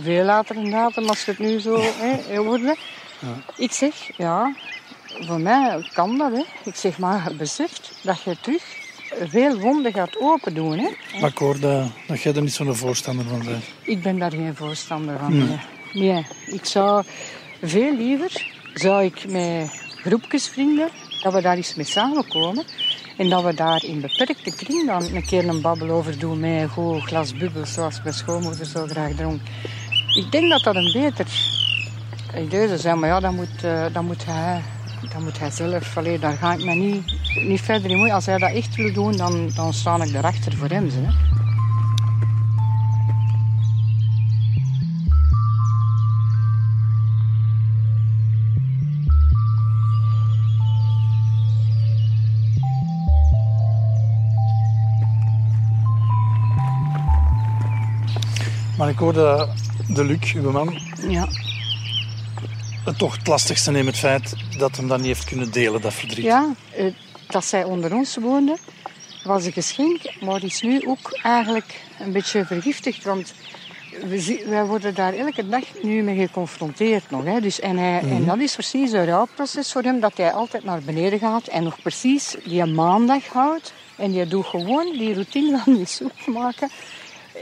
veel 0.00 0.24
later 0.24 0.56
een 0.56 0.70
datum 0.70 1.08
als 1.08 1.24
het 1.24 1.38
nu 1.38 1.60
zo 1.60 1.80
hè, 1.80 2.42
worden. 2.42 2.76
Ja. 3.18 3.36
Ik 3.56 3.72
zeg, 3.72 4.16
ja, 4.16 4.54
voor 5.20 5.40
mij 5.40 5.90
kan 5.92 6.18
dat. 6.18 6.32
Hè. 6.32 6.44
Ik 6.64 6.74
zeg 6.74 6.98
maar, 6.98 7.32
beseft 7.36 7.98
dat 8.02 8.22
je 8.22 8.36
terug 8.40 8.62
veel 9.22 9.58
wonden 9.58 9.92
gaat 9.92 10.20
open 10.20 10.54
doen. 10.54 10.78
Hè. 10.78 10.88
Maar 11.20 11.30
ik 11.30 11.38
hoor 11.38 11.60
dat, 11.60 11.86
dat 12.06 12.22
jij 12.22 12.34
er 12.34 12.42
niet 12.42 12.52
zo'n 12.52 12.76
voorstander 12.76 13.24
van 13.24 13.44
bent. 13.44 13.64
Ik 13.82 14.02
ben 14.02 14.18
daar 14.18 14.30
geen 14.30 14.56
voorstander 14.56 15.18
van. 15.18 15.38
Nee. 15.38 15.58
nee. 15.92 16.26
Ik 16.46 16.64
zou 16.64 17.04
veel 17.62 17.96
liever, 17.96 18.46
zou 18.74 19.04
ik 19.04 19.28
met 19.28 19.70
groepjes 20.02 20.48
vrienden, 20.48 20.88
dat 21.24 21.32
we 21.32 21.40
daar 21.40 21.56
eens 21.56 21.74
mee 21.74 21.86
samenkomen. 21.86 22.64
En 23.16 23.28
dat 23.28 23.42
we 23.44 23.54
daar 23.54 23.84
in 23.84 24.00
beperkte 24.00 24.54
kring 24.56 24.86
dan 24.86 25.02
een 25.02 25.26
keer 25.26 25.48
een 25.48 25.60
babbel 25.60 25.90
over 25.90 26.18
doen 26.18 26.40
met 26.40 26.60
een 26.60 26.68
goed 26.68 27.02
glas 27.02 27.36
bubbel, 27.36 27.66
zoals 27.66 28.02
mijn 28.02 28.14
schoonmoeder 28.14 28.66
zo 28.66 28.86
graag 28.86 29.12
dronk. 29.12 29.40
Ik 30.14 30.32
denk 30.32 30.50
dat 30.50 30.62
dat 30.62 30.74
een 30.74 30.92
beter 30.92 31.26
idee 32.36 32.66
zou 32.66 32.78
zijn, 32.78 32.98
maar 32.98 33.08
ja, 33.08 33.20
dat 33.20 33.32
moet, 33.32 33.64
uh, 33.64 33.84
dat 33.92 34.02
moet 34.02 34.24
hij 34.24 34.62
dat 35.12 35.22
moet 35.22 35.38
hij 35.38 35.50
zelf. 35.50 35.96
Allee, 35.96 36.18
daar 36.18 36.36
ga 36.36 36.52
ik 36.52 36.64
me 36.64 36.74
niet, 36.74 37.14
niet 37.46 37.60
verder 37.60 37.90
in 37.90 37.96
moeien. 37.96 38.14
Als 38.14 38.26
hij 38.26 38.38
dat 38.38 38.52
echt 38.52 38.76
wil 38.76 38.92
doen, 38.92 39.16
dan, 39.16 39.50
dan 39.54 39.72
sta 39.72 40.02
ik 40.02 40.14
erachter 40.14 40.52
voor 40.56 40.68
hem. 40.68 40.90
Hè. 40.92 41.06
Ik 58.94 59.00
hoorde 59.00 59.48
de 59.88 60.04
Luc, 60.04 60.32
uw 60.34 60.50
man, 60.50 60.78
ja 61.08 61.28
het 62.84 62.98
toch 62.98 63.16
het 63.16 63.26
lastigste 63.26 63.70
neemt 63.70 63.86
het 63.86 63.98
feit 63.98 64.34
dat 64.58 64.76
hem 64.76 64.88
dat 64.88 64.98
niet 64.98 65.06
heeft 65.06 65.24
kunnen 65.24 65.52
delen, 65.52 65.80
dat 65.80 65.94
verdriet. 65.94 66.24
Ja, 66.24 66.54
eh, 66.76 66.92
dat 67.28 67.44
zij 67.44 67.64
onder 67.64 67.94
ons 67.94 68.16
woonde 68.16 68.56
was 69.24 69.44
een 69.44 69.52
geschenk, 69.52 70.00
maar 70.20 70.44
is 70.44 70.60
nu 70.60 70.86
ook 70.86 71.18
eigenlijk 71.22 71.80
een 72.00 72.12
beetje 72.12 72.44
vergiftigd. 72.44 73.04
Want 73.04 73.34
wij 74.46 74.64
worden 74.64 74.94
daar 74.94 75.14
elke 75.14 75.48
dag 75.48 75.64
nu 75.82 76.02
mee 76.02 76.26
geconfronteerd 76.26 77.10
nog. 77.10 77.24
Hè. 77.24 77.40
Dus, 77.40 77.60
en, 77.60 77.76
hij, 77.76 78.00
en 78.00 78.08
mhm. 78.08 78.24
dat 78.24 78.38
is 78.38 78.52
precies 78.52 78.92
een 78.92 79.06
rouwproces 79.06 79.72
voor 79.72 79.82
hem, 79.82 80.00
dat 80.00 80.16
hij 80.16 80.32
altijd 80.32 80.64
naar 80.64 80.80
beneden 80.80 81.18
gaat 81.18 81.46
en 81.46 81.62
nog 81.62 81.82
precies 81.82 82.36
die 82.44 82.64
maandag 82.64 83.26
houdt. 83.26 83.72
En 83.96 84.10
die 84.10 84.26
doet 84.26 84.46
gewoon 84.46 84.92
die 84.92 85.12
routine 85.12 85.58
van 85.64 85.74
die 85.74 85.86
soep 85.86 86.26
maken. 86.26 86.68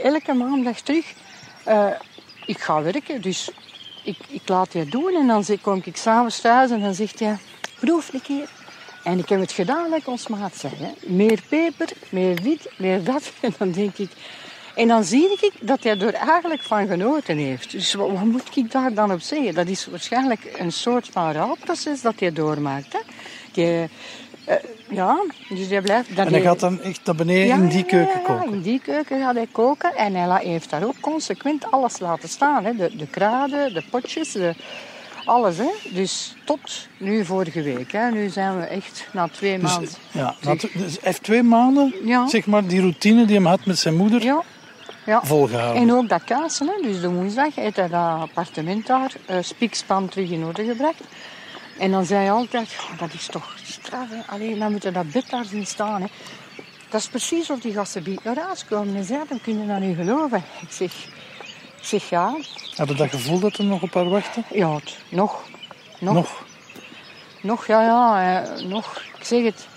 Elke 0.03 0.33
maandag 0.33 0.79
terug. 0.79 1.13
Uh, 1.67 1.87
ik 2.45 2.59
ga 2.59 2.81
werken, 2.81 3.21
dus 3.21 3.49
ik, 4.03 4.17
ik 4.27 4.41
laat 4.45 4.73
je 4.73 4.85
doen 4.85 5.15
en 5.15 5.27
dan 5.27 5.45
kom 5.61 5.81
ik 5.83 5.97
s'avonds 5.97 6.41
thuis 6.41 6.71
en 6.71 6.81
dan 6.81 6.93
zegt 6.93 7.19
hij, 7.19 7.37
proef 7.79 8.13
een 8.13 8.21
keer. 8.21 8.49
En 9.03 9.19
ik 9.19 9.29
heb 9.29 9.39
het 9.39 9.51
gedaan, 9.51 9.89
like 9.93 10.09
ons 10.09 10.27
maat. 10.27 10.61
Hè. 10.61 10.91
Meer 11.05 11.41
peper, 11.49 11.89
meer 12.09 12.41
dit, 12.41 12.69
meer 12.77 13.03
dat. 13.03 13.31
En 13.41 13.53
dan 13.57 13.71
denk 13.71 13.97
ik... 13.97 14.09
En 14.75 14.87
dan 14.87 15.03
zie 15.03 15.31
ik 15.31 15.53
dat 15.59 15.83
hij 15.83 15.99
er 15.99 16.13
eigenlijk 16.13 16.61
van 16.61 16.87
genoten 16.87 17.37
heeft. 17.37 17.71
Dus 17.71 17.93
wat, 17.93 18.23
moet 18.23 18.55
ik 18.55 18.71
daar 18.71 18.93
dan 18.93 19.11
op 19.11 19.21
zeggen? 19.21 19.53
Dat 19.53 19.67
is 19.67 19.85
waarschijnlijk 19.85 20.53
een 20.57 20.71
soort 20.71 21.07
van 21.11 21.31
rouwproces 21.31 22.01
dat 22.01 22.19
hij 22.19 22.31
doormaakt. 22.31 22.93
Hè. 22.93 22.99
Die, 23.51 23.89
uh, 24.49 24.55
ja, 24.93 25.23
dus 25.49 25.67
hij 25.67 25.81
blijft... 25.81 26.15
Dat 26.15 26.25
en 26.25 26.33
hij 26.33 26.41
gaat 26.41 26.59
dan 26.59 26.81
echt 26.81 27.05
naar 27.05 27.15
beneden 27.15 27.61
in 27.61 27.67
die 27.67 27.83
keuken 27.83 28.21
koken? 28.21 28.49
Ja, 28.49 28.53
in 28.55 28.61
die 28.61 28.79
keuken 28.79 29.19
gaat 29.19 29.35
hij 29.35 29.47
koken. 29.51 29.95
En 29.95 30.13
hij 30.13 30.45
heeft 30.45 30.69
daar 30.69 30.83
ook 30.83 30.99
consequent 30.99 31.71
alles 31.71 31.99
laten 31.99 32.29
staan. 32.29 32.65
Hè. 32.65 32.75
De, 32.75 32.95
de 32.95 33.07
kruiden, 33.07 33.73
de 33.73 33.83
potjes, 33.89 34.31
de, 34.31 34.55
alles. 35.25 35.57
Hè. 35.57 35.69
Dus 35.89 36.35
tot 36.43 36.87
nu 36.97 37.25
vorige 37.25 37.61
week. 37.61 37.91
Hè. 37.91 38.11
Nu 38.11 38.29
zijn 38.29 38.59
we 38.59 38.65
echt 38.65 39.07
na 39.11 39.27
twee 39.27 39.59
dus, 39.59 39.71
maanden... 39.71 39.89
Ja, 40.11 40.35
dus 40.41 40.61
hij 40.71 40.97
heeft 41.01 41.23
twee 41.23 41.43
maanden, 41.43 41.93
zeg 42.27 42.45
maar, 42.45 42.67
die 42.67 42.79
routine 42.79 43.25
die 43.25 43.39
hij 43.39 43.49
had 43.49 43.65
met 43.65 43.79
zijn 43.79 43.95
moeder... 43.95 44.23
Ja. 44.23 44.43
Ja. 45.05 45.21
volgehouden. 45.23 45.81
En 45.81 45.93
ook 45.93 46.09
dat 46.09 46.23
kaatsen, 46.23 46.67
hè. 46.67 46.87
dus 46.87 47.01
de 47.01 47.09
woensdag 47.09 47.55
heeft 47.55 47.75
hij 47.75 47.89
dat 47.89 48.19
appartement 48.19 48.87
daar, 48.87 49.13
uh, 49.29 49.37
spikspan 49.41 50.09
terug 50.09 50.29
in 50.29 50.45
orde 50.45 50.63
gebracht. 50.63 51.03
En 51.77 51.91
dan 51.91 52.05
zei 52.05 52.19
hij 52.19 52.31
altijd, 52.31 52.75
oh, 52.91 52.99
dat 52.99 53.13
is 53.13 53.25
toch 53.25 53.55
straf. 53.63 54.07
Alleen, 54.27 54.59
dan 54.59 54.71
moeten 54.71 54.93
dat 54.93 55.11
bed 55.11 55.29
daar 55.29 55.45
zien 55.45 55.65
staan. 55.65 56.01
Hè? 56.01 56.07
Dat 56.89 57.01
is 57.01 57.07
precies 57.07 57.49
of 57.49 57.59
die 57.59 57.73
gasten 57.73 58.03
biedt 58.03 58.23
naar 58.23 58.37
huis 58.37 58.65
komen 58.65 58.95
en 58.95 59.03
zeiden, 59.03 59.41
kun 59.41 59.59
je 59.59 59.67
dat 59.67 59.79
nu 59.79 59.95
geloven? 59.95 60.43
Ik 60.61 60.71
zeg, 60.71 60.91
ik 61.77 61.85
zeg 61.85 62.09
ja. 62.09 62.37
Had 62.75 62.87
je 62.87 62.95
dat 62.95 63.09
gevoel 63.09 63.39
dat 63.39 63.57
er 63.57 63.63
nog 63.63 63.81
op 63.81 63.93
haar 63.93 64.09
wachtte? 64.09 64.43
Ja, 64.51 64.75
het, 64.75 64.97
nog. 65.09 65.43
Nog? 65.99 66.13
Nog, 66.13 66.45
nog 67.41 67.67
ja, 67.67 67.81
ja. 67.81 68.43
Eh, 68.43 68.65
nog. 68.65 69.01
Ik 69.17 69.23
zeg 69.25 69.43
het. 69.43 69.67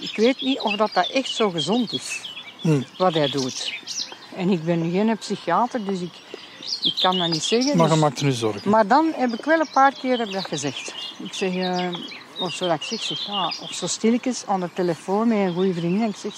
Ik 0.00 0.16
weet 0.16 0.40
niet 0.40 0.60
of 0.60 0.76
dat, 0.76 0.90
dat 0.92 1.10
echt 1.10 1.30
zo 1.30 1.50
gezond 1.50 1.92
is. 1.92 2.30
Hm. 2.60 2.82
Wat 2.98 3.14
hij 3.14 3.28
doet. 3.28 3.72
En 4.36 4.50
ik 4.50 4.64
ben 4.64 4.90
geen 4.90 5.18
psychiater, 5.18 5.84
dus 5.84 6.00
ik, 6.00 6.12
ik 6.82 6.94
kan 7.00 7.18
dat 7.18 7.28
niet 7.28 7.42
zeggen. 7.42 7.76
Maar 7.76 7.90
je 7.90 7.96
maakt 7.96 8.18
er 8.18 8.24
nu 8.24 8.32
zorgen. 8.32 8.70
Maar 8.70 8.86
dan 8.86 9.12
heb 9.16 9.32
ik 9.32 9.44
wel 9.44 9.60
een 9.60 9.70
paar 9.72 9.92
keer 9.92 10.16
dat 10.16 10.44
gezegd. 10.44 10.94
Ik 11.18 11.32
zeg, 11.32 11.54
uh, 11.54 11.88
of 12.40 12.52
zo 12.52 12.66
dat 12.66 12.76
ik 12.76 12.82
zeg, 12.82 13.02
zeg 13.02 13.26
ja, 13.26 13.46
of 13.62 13.72
zo 13.72 13.86
stilletjes 13.86 14.46
aan 14.46 14.60
de 14.60 14.70
telefoon 14.74 15.28
met 15.28 15.38
een 15.38 15.54
goede 15.54 15.74
vriendin. 15.74 16.08
Ik 16.08 16.16
zeg, 16.16 16.34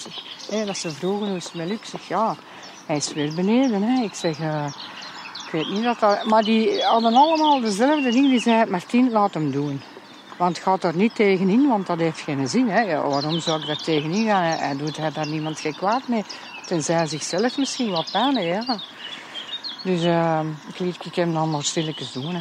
zeg 0.48 0.66
dat 0.66 0.76
ze 0.76 0.90
vroegen 0.90 1.26
hoe 1.26 1.36
het 1.36 1.54
met 1.54 1.68
Luc. 1.68 1.76
Ik 1.76 1.84
zeg, 1.84 2.08
ja, 2.08 2.36
hij 2.86 2.96
is 2.96 3.12
weer 3.12 3.34
beneden. 3.34 3.82
Hè. 3.82 4.02
Ik 4.02 4.14
zeg, 4.14 4.38
uh, 4.38 4.66
ik 5.46 5.52
weet 5.52 5.70
niet 5.70 5.84
dat 5.84 6.00
dat... 6.00 6.24
Maar 6.24 6.42
die 6.42 6.82
hadden 6.82 7.14
allemaal 7.14 7.60
dezelfde 7.60 8.10
ding. 8.10 8.30
Die 8.30 8.40
zei, 8.40 8.70
Martien, 8.70 9.10
laat 9.10 9.34
hem 9.34 9.50
doen. 9.50 9.80
Want 10.36 10.58
gaat 10.58 10.84
er 10.84 10.96
niet 10.96 11.14
tegenin, 11.14 11.68
want 11.68 11.86
dat 11.86 11.98
heeft 11.98 12.20
geen 12.20 12.48
zin. 12.48 12.68
Hè. 12.68 12.80
Ja, 12.80 13.08
waarom 13.08 13.40
zou 13.40 13.60
ik 13.60 13.66
daar 13.66 13.82
tegenin 13.82 14.26
gaan? 14.26 14.42
Hij, 14.42 14.76
doet 14.76 14.96
hij 14.96 15.12
daar 15.12 15.28
niemand 15.28 15.60
geen 15.60 15.76
kwaad 15.76 16.08
mee. 16.08 16.24
Tenzij 16.66 17.06
zichzelf 17.06 17.58
misschien 17.58 17.90
wat 17.90 18.10
pijn, 18.12 18.42
ja. 18.42 18.80
Dus 19.84 20.04
uh, 20.04 20.40
ik 20.68 20.78
liet 20.78 21.04
ik 21.04 21.14
hem 21.14 21.32
dan 21.32 21.50
maar 21.50 21.62
stilletjes 21.62 22.12
doen. 22.12 22.34
Hè. 22.34 22.40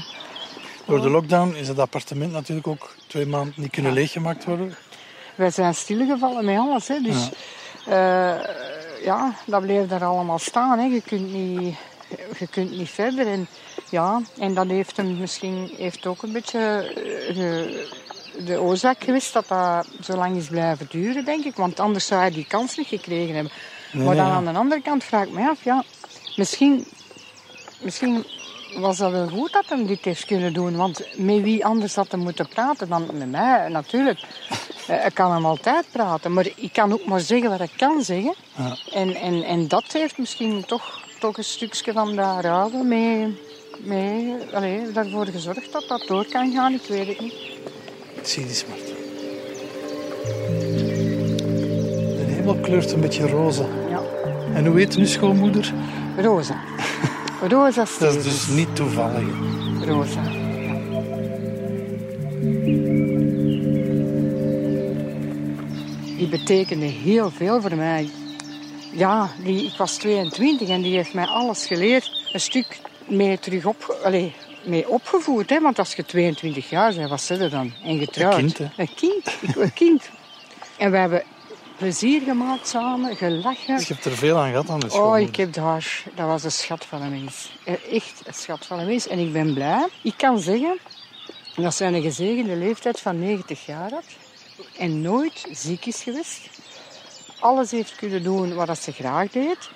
Door 0.85 1.01
de 1.01 1.09
lockdown 1.09 1.55
is 1.55 1.67
het 1.67 1.79
appartement 1.79 2.31
natuurlijk 2.31 2.67
ook 2.67 2.95
twee 3.07 3.25
maanden 3.25 3.53
niet 3.57 3.71
kunnen 3.71 3.93
leeggemaakt 3.93 4.45
worden. 4.45 4.75
Wij 5.35 5.51
zijn 5.51 5.75
stilgevallen 5.75 6.45
met 6.45 6.57
alles. 6.57 6.87
Hè. 6.87 7.01
Dus 7.01 7.29
ja. 7.85 8.35
Uh, 8.35 9.05
ja, 9.05 9.35
dat 9.45 9.61
bleef 9.61 9.87
daar 9.87 10.03
allemaal 10.03 10.39
staan. 10.39 10.79
Hè. 10.79 10.85
Je, 10.85 11.01
kunt 11.01 11.33
niet, 11.33 11.75
je 12.39 12.47
kunt 12.47 12.71
niet 12.71 12.89
verder. 12.89 13.27
En, 13.27 13.47
ja, 13.89 14.21
en 14.39 14.53
dat 14.53 14.67
heeft 14.67 14.97
hem 14.97 15.17
misschien 15.17 15.71
heeft 15.77 16.05
ook 16.05 16.23
een 16.23 16.31
beetje 16.31 16.59
de, 17.33 17.87
eh, 18.37 18.45
de 18.45 18.61
oorzaak 18.61 19.03
geweest 19.03 19.33
dat 19.33 19.47
dat 19.47 19.87
zo 20.01 20.15
lang 20.15 20.37
is 20.37 20.47
blijven 20.47 20.87
duren, 20.89 21.25
denk 21.25 21.45
ik. 21.45 21.55
Want 21.55 21.79
anders 21.79 22.07
zou 22.07 22.21
hij 22.21 22.31
die 22.31 22.47
kans 22.47 22.77
niet 22.77 22.87
gekregen 22.87 23.35
hebben. 23.35 23.51
maar 24.05 24.15
dan 24.15 24.31
aan 24.31 24.45
de 24.45 24.59
andere 24.59 24.81
kant 24.81 25.03
vraag 25.03 25.25
ik 25.25 25.33
me 25.33 25.49
af, 25.49 25.63
ja, 25.63 25.83
misschien 26.35 26.85
misschien 27.83 28.25
was 28.79 28.97
dat 28.97 29.11
wel 29.11 29.27
goed 29.27 29.53
dat 29.53 29.65
hij 29.67 29.85
dit 29.85 30.05
heeft 30.05 30.25
kunnen 30.25 30.53
doen. 30.53 30.75
Want 30.75 31.05
met 31.17 31.41
wie 31.41 31.65
anders 31.65 31.95
had 31.95 32.11
hij 32.11 32.19
moeten 32.19 32.47
praten 32.47 32.89
dan 32.89 33.09
met 33.13 33.31
mij, 33.31 33.69
natuurlijk. 33.69 34.19
Eh, 34.87 35.05
ik 35.05 35.13
kan 35.13 35.31
hem 35.31 35.45
altijd 35.45 35.85
praten, 35.91 36.33
maar 36.33 36.47
ik 36.55 36.73
kan 36.73 36.93
ook 36.93 37.05
maar 37.05 37.19
zeggen 37.19 37.49
wat 37.49 37.61
ik 37.61 37.73
kan 37.77 38.03
zeggen. 38.03 38.35
Ja. 38.55 38.77
En, 38.93 39.15
en, 39.15 39.43
en 39.43 39.67
dat 39.67 39.83
heeft 39.91 40.17
misschien 40.17 40.65
toch, 40.65 41.01
toch 41.19 41.37
een 41.37 41.43
stukje 41.43 41.93
van 41.93 42.15
daar 42.15 42.45
houden 42.45 42.87
mee, 42.87 43.37
mee 43.77 44.35
allez, 44.53 44.93
daarvoor 44.93 45.25
gezorgd 45.25 45.71
dat 45.71 45.87
dat 45.87 46.07
door 46.07 46.25
kan 46.25 46.51
gaan. 46.51 46.73
Ik 46.73 46.87
weet 46.87 47.07
het 47.07 47.19
niet. 47.19 47.33
Zie 48.23 48.45
die 48.45 48.55
smart. 48.55 48.85
De 52.17 52.25
hemel 52.27 52.55
kleurt 52.55 52.91
een 52.91 53.01
beetje 53.01 53.27
roze. 53.27 53.65
Ja. 53.89 54.01
En 54.53 54.65
hoe 54.65 54.77
heet 54.77 54.97
nu 54.97 55.05
schoonmoeder? 55.05 55.73
Rosa. 56.17 56.61
Rosa 57.47 57.85
Dat 57.99 58.15
is 58.15 58.23
dus 58.23 58.47
niet 58.47 58.75
toevallig. 58.75 59.27
Rosa. 59.85 60.21
Die 66.17 66.27
betekende 66.29 66.85
heel 66.85 67.31
veel 67.31 67.61
voor 67.61 67.75
mij. 67.75 68.09
Ja, 68.91 69.29
die, 69.43 69.65
ik 69.65 69.77
was 69.77 69.95
22 69.95 70.69
en 70.69 70.81
die 70.81 70.95
heeft 70.95 71.13
mij 71.13 71.25
alles 71.25 71.65
geleerd. 71.65 72.29
Een 72.33 72.39
stuk 72.39 72.79
mee 73.07 73.39
terug 73.39 73.65
op, 73.65 73.97
allez, 74.03 74.31
mee 74.65 74.89
opgevoerd. 74.89 75.49
Hè? 75.49 75.61
Want 75.61 75.79
als 75.79 75.93
je 75.93 76.05
22 76.05 76.69
jaar 76.69 76.93
bent, 76.93 77.09
wat 77.09 77.21
zit 77.21 77.39
er 77.39 77.49
dan? 77.49 77.73
En 77.83 77.99
getrouwd. 77.99 78.33
Een 78.33 78.53
kind, 78.53 78.57
hè? 78.57 78.67
Een 78.77 78.93
kind. 78.95 79.37
Ik, 79.41 79.55
een 79.55 79.73
kind. 79.73 80.09
En 80.77 80.91
we 80.91 80.97
hebben 80.97 81.23
plezier 81.83 82.21
gemaakt 82.21 82.67
samen, 82.67 83.15
gelachen. 83.15 83.75
Dus 83.75 83.87
je 83.87 83.93
hebt 83.93 84.05
er 84.05 84.17
veel 84.17 84.37
aan 84.37 84.49
gehad 84.49 84.69
aan 84.69 84.79
de 84.79 84.89
school. 84.89 85.11
Oh, 85.11 85.19
ik 85.19 85.35
heb 85.35 85.53
daar... 85.53 86.03
Dat 86.15 86.27
was 86.27 86.43
een 86.43 86.51
schat 86.51 86.85
van 86.85 87.01
een 87.01 87.09
mens. 87.09 87.57
Eh, 87.63 87.73
echt 87.95 88.21
een 88.25 88.33
schat 88.33 88.65
van 88.65 88.79
een 88.79 88.85
mens. 88.85 89.07
En 89.07 89.19
ik 89.19 89.33
ben 89.33 89.53
blij. 89.53 89.87
Ik 90.01 90.13
kan 90.17 90.39
zeggen 90.39 90.79
dat 91.55 91.75
zij 91.75 91.87
een 91.87 92.01
gezegende 92.01 92.55
leeftijd 92.55 92.99
van 92.99 93.19
90 93.19 93.65
jaar 93.65 93.91
had. 93.91 94.03
En 94.77 95.01
nooit 95.01 95.45
ziek 95.51 95.85
is 95.85 96.03
geweest. 96.03 96.49
Alles 97.39 97.71
heeft 97.71 97.95
kunnen 97.95 98.23
doen 98.23 98.53
wat 98.53 98.79
ze 98.79 98.91
graag 98.91 99.31
deed. 99.31 99.69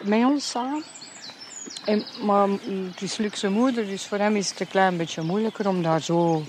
Met 0.00 0.24
ons 0.24 0.50
samen. 0.50 0.84
En, 1.84 2.04
maar 2.24 2.48
het 2.92 3.02
is 3.02 3.16
luxe 3.16 3.48
moeder, 3.48 3.86
dus 3.86 4.06
voor 4.06 4.18
hem 4.18 4.36
is 4.36 4.50
het 4.50 4.60
een 4.60 4.68
klein 4.68 4.96
beetje 4.96 5.22
moeilijker 5.22 5.68
om 5.68 5.82
daar 5.82 6.02
zo 6.02 6.44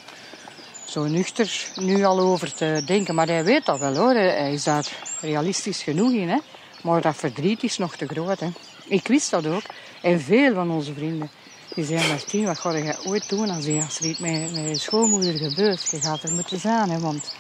zo 0.86 1.08
nuchter 1.08 1.72
nu 1.76 2.04
al 2.04 2.20
over 2.20 2.54
te 2.54 2.82
denken. 2.86 3.16
Maar 3.16 3.28
hij 3.28 3.44
weet 3.44 3.66
dat 3.66 3.80
wel 3.80 3.96
hoor. 3.96 4.14
Hij 4.14 4.54
is 4.54 4.64
daar 4.64 4.88
realistisch 5.22 5.84
genoeg 5.84 6.12
in. 6.12 6.30
Hè? 6.30 6.38
Maar 6.82 7.02
dat 7.02 7.16
verdriet 7.16 7.64
is 7.64 7.78
nog 7.78 7.96
te 7.96 8.08
groot. 8.08 8.40
Hè? 8.40 8.48
Ik 8.88 9.08
wist 9.08 9.32
dat 9.32 9.48
ook. 9.48 9.64
En 10.02 10.22
veel 10.22 10.54
van 10.54 10.72
onze 10.72 10.94
vrienden. 10.94 11.30
Die 11.76 11.86
zeiden, 11.86 12.10
Martien, 12.10 12.46
wat 12.46 12.58
ga 12.58 12.72
je 12.72 12.96
ooit 13.06 13.30
doen 13.30 13.50
als, 13.50 13.66
er 13.66 13.74
iets 13.74 14.20
met, 14.20 14.56
je 14.56 14.78
schoonmoeder 14.78 15.34
gebeurt? 15.34 15.90
Je 15.90 16.00
gaat 16.00 16.24
er 16.24 16.32
moeten 16.32 16.60
zijn, 16.60 16.90
hè, 16.90 17.00
want 17.00 17.36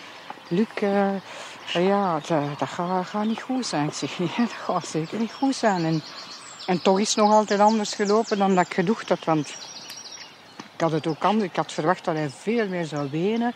Luc, 0.48 0.68
uh, 0.84 1.10
ja, 1.74 2.20
dat, 2.28 2.60
dat 2.60 2.70
gaat, 2.70 3.26
niet 3.26 3.42
goed 3.42 3.66
zijn. 3.66 3.86
Dat 4.38 4.52
gaat 4.66 4.88
zeker 4.88 5.20
niet 5.20 5.32
goed 5.32 5.56
zijn. 5.56 5.86
En, 5.86 6.04
en 6.66 6.82
toch 6.82 7.00
is 7.00 7.08
het 7.08 7.18
nog 7.18 7.32
altijd 7.32 7.60
anders 7.60 7.94
gelopen 7.94 8.38
dan 8.38 8.56
dat 8.56 8.66
ik 8.66 8.74
gedacht 8.74 9.10
had. 9.10 9.24
Want 9.24 9.48
ik 10.74 10.82
had 10.82 10.92
het 10.92 11.08
ook 11.08 11.24
anders. 11.24 11.50
Ik 11.50 11.56
had 11.56 11.72
verwacht 11.72 12.06
dat 12.06 12.16
hij 12.16 12.30
veel 12.30 12.68
meer 12.68 12.86
zou 12.86 13.10
wenen. 13.12 13.52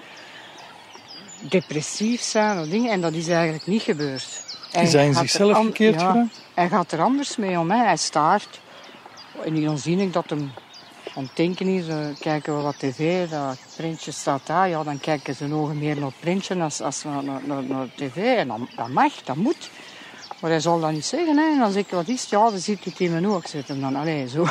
Depressief 1.41 2.22
zijn 2.22 2.60
of 2.60 2.67
dingen. 2.67 2.91
En 2.91 3.01
dat 3.01 3.13
is 3.13 3.27
eigenlijk 3.27 3.67
niet 3.67 3.81
gebeurd. 3.81 4.41
Hij 4.72 5.05
in 5.05 5.13
zichzelf 5.13 5.58
gekeerd 5.65 6.01
ja, 6.01 6.27
Hij 6.53 6.69
gaat 6.69 6.91
er 6.91 7.01
anders 7.01 7.36
mee 7.36 7.60
om. 7.60 7.72
Hè. 7.72 7.84
Hij 7.84 7.98
staart. 7.98 8.60
En 9.46 9.63
dan 9.63 9.77
zie 9.77 9.98
ik 9.98 10.13
dat 10.13 10.29
hem 10.29 10.51
aan 11.15 11.24
het 11.24 11.36
denken 11.36 11.67
is. 11.67 11.88
Uh, 11.88 11.96
kijken 12.19 12.55
we 12.55 12.62
wat 12.62 12.79
tv, 12.79 13.29
dat 13.29 13.58
printje 13.75 14.12
staat 14.12 14.41
daar. 14.46 14.69
Ja, 14.69 14.84
dan 14.84 15.00
kijken 15.00 15.36
ze 15.36 15.48
nog 15.48 15.74
meer 15.74 15.96
naar 15.96 16.05
het 16.05 16.19
printje 16.19 16.55
als, 16.55 16.81
als 16.81 17.03
naar, 17.03 17.24
naar, 17.24 17.63
naar 17.63 17.88
tv. 17.96 18.38
En 18.38 18.48
dat, 18.48 18.60
dat 18.75 18.89
mag, 18.89 19.13
dat 19.24 19.36
moet. 19.36 19.69
Maar 20.41 20.50
hij 20.50 20.60
zal 20.60 20.79
dat 20.79 20.91
niet 20.91 21.05
zeggen. 21.05 21.38
Hè. 21.38 21.51
En 21.51 21.60
dan 21.60 21.72
zeg 21.72 21.84
ik, 21.84 21.89
wat 21.89 22.08
is 22.08 22.22
het? 22.22 22.29
Ja, 22.29 22.50
dan 22.50 22.60
zit 22.60 22.84
het 22.84 23.00
in 23.00 23.12
mijn 23.12 23.27
oog. 23.27 23.53
Ik 23.53 23.67
hem 23.67 23.81
dan, 23.81 23.96
allee, 23.96 24.27
zo. 24.27 24.48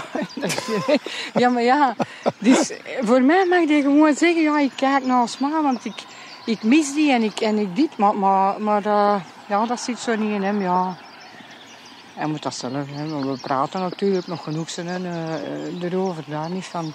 ja, 1.40 1.48
maar 1.48 1.62
ja. 1.62 1.96
Dus 2.38 2.72
voor 3.00 3.22
mij 3.22 3.46
mag 3.46 3.68
hij 3.68 3.80
gewoon 3.80 4.14
zeggen, 4.14 4.42
ja, 4.42 4.58
ik 4.58 4.72
kijk 4.76 5.04
naar 5.04 5.28
Sma, 5.28 5.62
want 5.62 5.84
ik, 5.84 5.94
ik 6.48 6.62
mis 6.62 6.94
die 6.94 7.12
en 7.12 7.22
ik, 7.22 7.40
en 7.40 7.58
ik 7.58 7.76
dit. 7.76 7.96
Maar, 7.96 8.16
maar, 8.16 8.60
maar 8.60 8.86
uh, 8.86 9.20
ja, 9.46 9.66
dat 9.66 9.80
zit 9.80 9.98
zo 9.98 10.16
niet 10.16 10.32
in 10.32 10.42
hem, 10.42 10.60
ja. 10.60 10.96
Hij 12.14 12.26
moet 12.26 12.42
dat 12.42 12.54
zelf, 12.54 12.86
we 13.22 13.38
praten 13.42 13.80
natuurlijk 13.80 14.26
nog 14.26 14.42
genoeg 14.42 14.70
zijn, 14.70 15.02
uh, 15.04 15.82
erover, 15.82 16.24
daar 16.26 16.50
niet 16.50 16.64
van. 16.64 16.94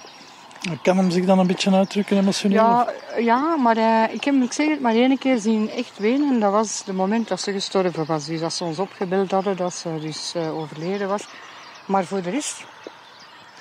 Kan 0.82 0.96
hem 0.96 1.10
zich 1.10 1.24
dan 1.24 1.38
een 1.38 1.46
beetje 1.46 1.70
uitdrukken 1.70 2.18
emotioneel? 2.18 2.56
Ja, 2.56 2.88
ja 3.18 3.56
maar 3.56 3.76
uh, 3.76 4.14
ik 4.14 4.24
heb 4.24 4.34
ik 4.34 4.52
zeg 4.52 4.68
het 4.68 4.80
maar 4.80 4.94
één 4.94 5.18
keer 5.18 5.38
zien 5.38 5.70
echt 5.70 5.98
wenen. 5.98 6.32
En 6.32 6.40
dat 6.40 6.52
was 6.52 6.82
het 6.84 6.96
moment 6.96 7.28
dat 7.28 7.40
ze 7.40 7.52
gestorven 7.52 8.06
was. 8.06 8.26
Dus 8.26 8.40
dat 8.40 8.52
ze 8.52 8.64
ons 8.64 8.78
opgebeld 8.78 9.30
hadden 9.30 9.56
dat 9.56 9.74
ze 9.74 9.98
dus 10.00 10.32
uh, 10.36 10.58
overleden 10.58 11.08
was. 11.08 11.24
Maar 11.86 12.04
voor 12.04 12.22
de 12.22 12.30
rest, 12.30 12.64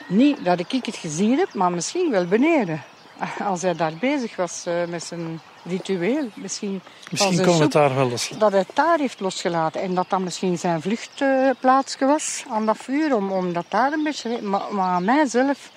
niet 0.07 0.45
dat 0.45 0.59
ik 0.59 0.85
het 0.85 0.95
gezien 0.95 1.37
heb, 1.37 1.53
maar 1.53 1.71
misschien 1.71 2.11
wel 2.11 2.25
beneden. 2.25 2.83
Als 3.51 3.61
hij 3.61 3.75
daar 3.75 3.93
bezig 3.99 4.35
was 4.35 4.63
uh, 4.67 4.85
met 4.85 5.03
zijn 5.03 5.41
ritueel. 5.65 6.27
Misschien, 6.33 6.81
misschien 7.11 7.45
kon 7.45 7.61
het 7.61 7.71
daar 7.71 7.95
wel 7.95 8.09
loslaten. 8.09 8.39
Dat 8.39 8.51
hij 8.51 8.59
het 8.59 8.75
daar 8.75 8.99
heeft 8.99 9.19
losgelaten. 9.19 9.81
En 9.81 9.95
dat 9.95 10.09
dat 10.09 10.19
misschien 10.19 10.57
zijn 10.57 10.81
vluchtplaats 10.81 11.97
was 11.99 12.43
aan 12.49 12.65
dat 12.65 12.77
vuur. 12.77 13.15
Om, 13.15 13.31
om 13.31 13.53
dat 13.53 13.65
daar 13.69 13.91
een 13.91 14.03
beetje... 14.03 14.41
Maar, 14.41 14.61
maar 14.71 14.87
aan 14.87 15.03
mijzelf 15.03 15.71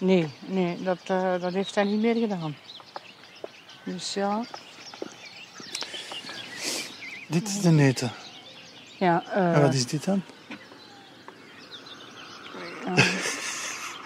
Nee, 0.00 0.28
nee 0.40 0.82
dat, 0.82 0.98
uh, 1.10 1.40
dat 1.40 1.52
heeft 1.52 1.74
hij 1.74 1.84
niet 1.84 2.00
meer 2.00 2.14
gedaan. 2.14 2.56
Dus 3.84 4.14
ja. 4.14 4.44
Dit 7.26 7.48
is 7.48 7.60
de 7.60 7.70
neten. 7.70 8.12
Ja. 8.98 9.22
Uh, 9.36 9.54
en 9.54 9.60
wat 9.62 9.74
is 9.74 9.86
dit 9.86 10.04
dan? 10.04 10.22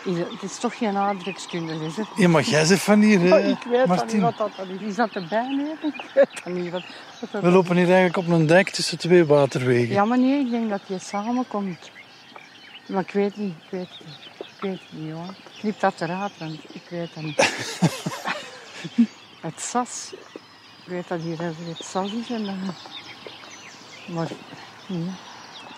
Het, 0.04 0.30
het, 0.30 0.42
is 0.42 0.58
toch 0.58 0.76
geen 0.76 0.96
aardrijkskunde, 0.96 1.84
is 1.84 1.96
het? 1.96 2.06
Ja, 2.16 2.28
maar 2.28 2.42
jij 2.42 2.64
zegt 2.64 2.82
van 2.82 3.00
hier, 3.00 3.32
oh, 3.32 3.48
Ik 3.48 3.62
weet 3.70 4.12
niet 4.12 4.22
wat 4.22 4.36
dat 4.36 4.50
is. 4.80 4.86
Is 4.86 4.94
dat 4.94 5.10
erbij? 5.10 5.48
Nee, 5.48 5.92
ik 5.92 6.04
weet 6.14 6.44
dat 6.44 6.54
niet. 6.54 6.70
Wat, 6.70 6.82
wat 7.30 7.42
We 7.42 7.50
lopen 7.50 7.76
hier 7.76 7.86
eigenlijk 7.86 8.16
op 8.16 8.28
een 8.28 8.46
dijk 8.46 8.70
tussen 8.70 8.98
twee 8.98 9.24
waterwegen. 9.24 9.94
Ja, 9.94 10.04
maar 10.04 10.18
nee, 10.18 10.40
ik 10.40 10.50
denk 10.50 10.70
dat 10.70 10.80
je 10.86 10.98
samenkomt. 10.98 11.90
Maar 12.86 13.02
ik 13.02 13.10
weet 13.10 13.36
niet, 13.36 13.54
ik 13.64 13.70
weet 13.70 13.88
niet. 14.00 14.18
Ik 14.38 14.60
weet 14.60 14.80
niet, 14.90 15.12
hoor. 15.12 15.34
Knip 15.58 15.80
dat 15.80 16.00
eruit, 16.00 16.32
want 16.38 16.58
ik 16.72 16.82
weet 16.88 17.14
het 17.14 17.24
niet. 17.24 17.36
het 19.40 19.60
sas, 19.60 20.10
ik 20.84 20.90
weet 20.90 21.08
dat 21.08 21.20
hier 21.20 21.40
het 21.40 21.84
sas 21.84 22.12
is 22.12 22.30
en 22.30 22.44
dan... 22.44 22.58
Maar, 24.06 24.28
ja. 24.86 24.96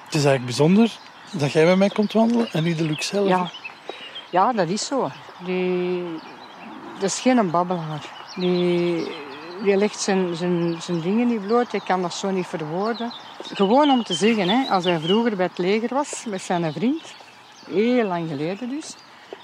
Het 0.04 0.14
is 0.14 0.24
eigenlijk 0.24 0.44
bijzonder 0.44 0.98
dat 1.32 1.52
jij 1.52 1.64
bij 1.64 1.76
mij 1.76 1.88
komt 1.88 2.12
wandelen 2.12 2.52
en 2.52 2.62
niet 2.62 2.78
de 2.78 2.84
Luc 2.84 3.06
zelf. 3.06 3.28
Ja, 3.28 3.50
ja 4.36 4.52
dat 4.52 4.68
is 4.68 4.86
zo. 4.86 5.10
Die, 5.44 6.02
dat 6.94 7.10
is 7.10 7.18
geen 7.18 7.50
babbelaar. 7.50 8.04
Die, 8.34 9.08
die 9.62 9.76
legt 9.76 10.00
zijn, 10.00 10.36
zijn, 10.36 10.82
zijn 10.82 11.00
dingen 11.00 11.28
niet 11.28 11.46
bloot. 11.46 11.72
Ik 11.72 11.82
kan 11.84 12.02
dat 12.02 12.14
zo 12.14 12.30
niet 12.30 12.46
verwoorden. 12.46 13.12
Gewoon 13.42 13.90
om 13.90 14.02
te 14.02 14.14
zeggen, 14.14 14.48
hè, 14.48 14.68
als 14.68 14.84
hij 14.84 14.98
vroeger 14.98 15.36
bij 15.36 15.46
het 15.46 15.58
leger 15.58 15.94
was 15.94 16.24
met 16.26 16.42
zijn 16.42 16.72
vriend, 16.72 17.02
heel 17.70 18.04
lang 18.04 18.28
geleden 18.28 18.68
dus, 18.68 18.94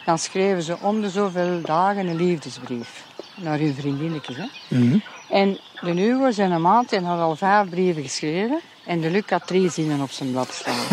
dan 0.05 0.18
schreven 0.18 0.62
ze 0.62 0.76
om 0.81 1.00
de 1.00 1.11
zoveel 1.11 1.61
dagen 1.61 2.07
een 2.07 2.16
liefdesbrief 2.16 3.05
naar 3.35 3.59
hun 3.59 3.74
vriendinnetjes. 3.74 4.37
Hè. 4.37 4.46
Mhm. 4.68 4.98
En 5.28 5.59
de 5.81 5.90
Hugo, 5.90 6.31
zijn 6.31 6.62
maat, 6.62 6.92
en 6.92 7.05
had 7.05 7.20
al 7.20 7.37
vijf 7.37 7.68
brieven 7.68 8.02
geschreven 8.02 8.61
en 8.85 9.00
de 9.00 9.11
Luc 9.11 9.28
had 9.28 9.46
drie 9.46 9.70
zinnen 9.70 10.00
op 10.00 10.11
zijn 10.11 10.31
blad 10.31 10.52
staan. 10.52 10.87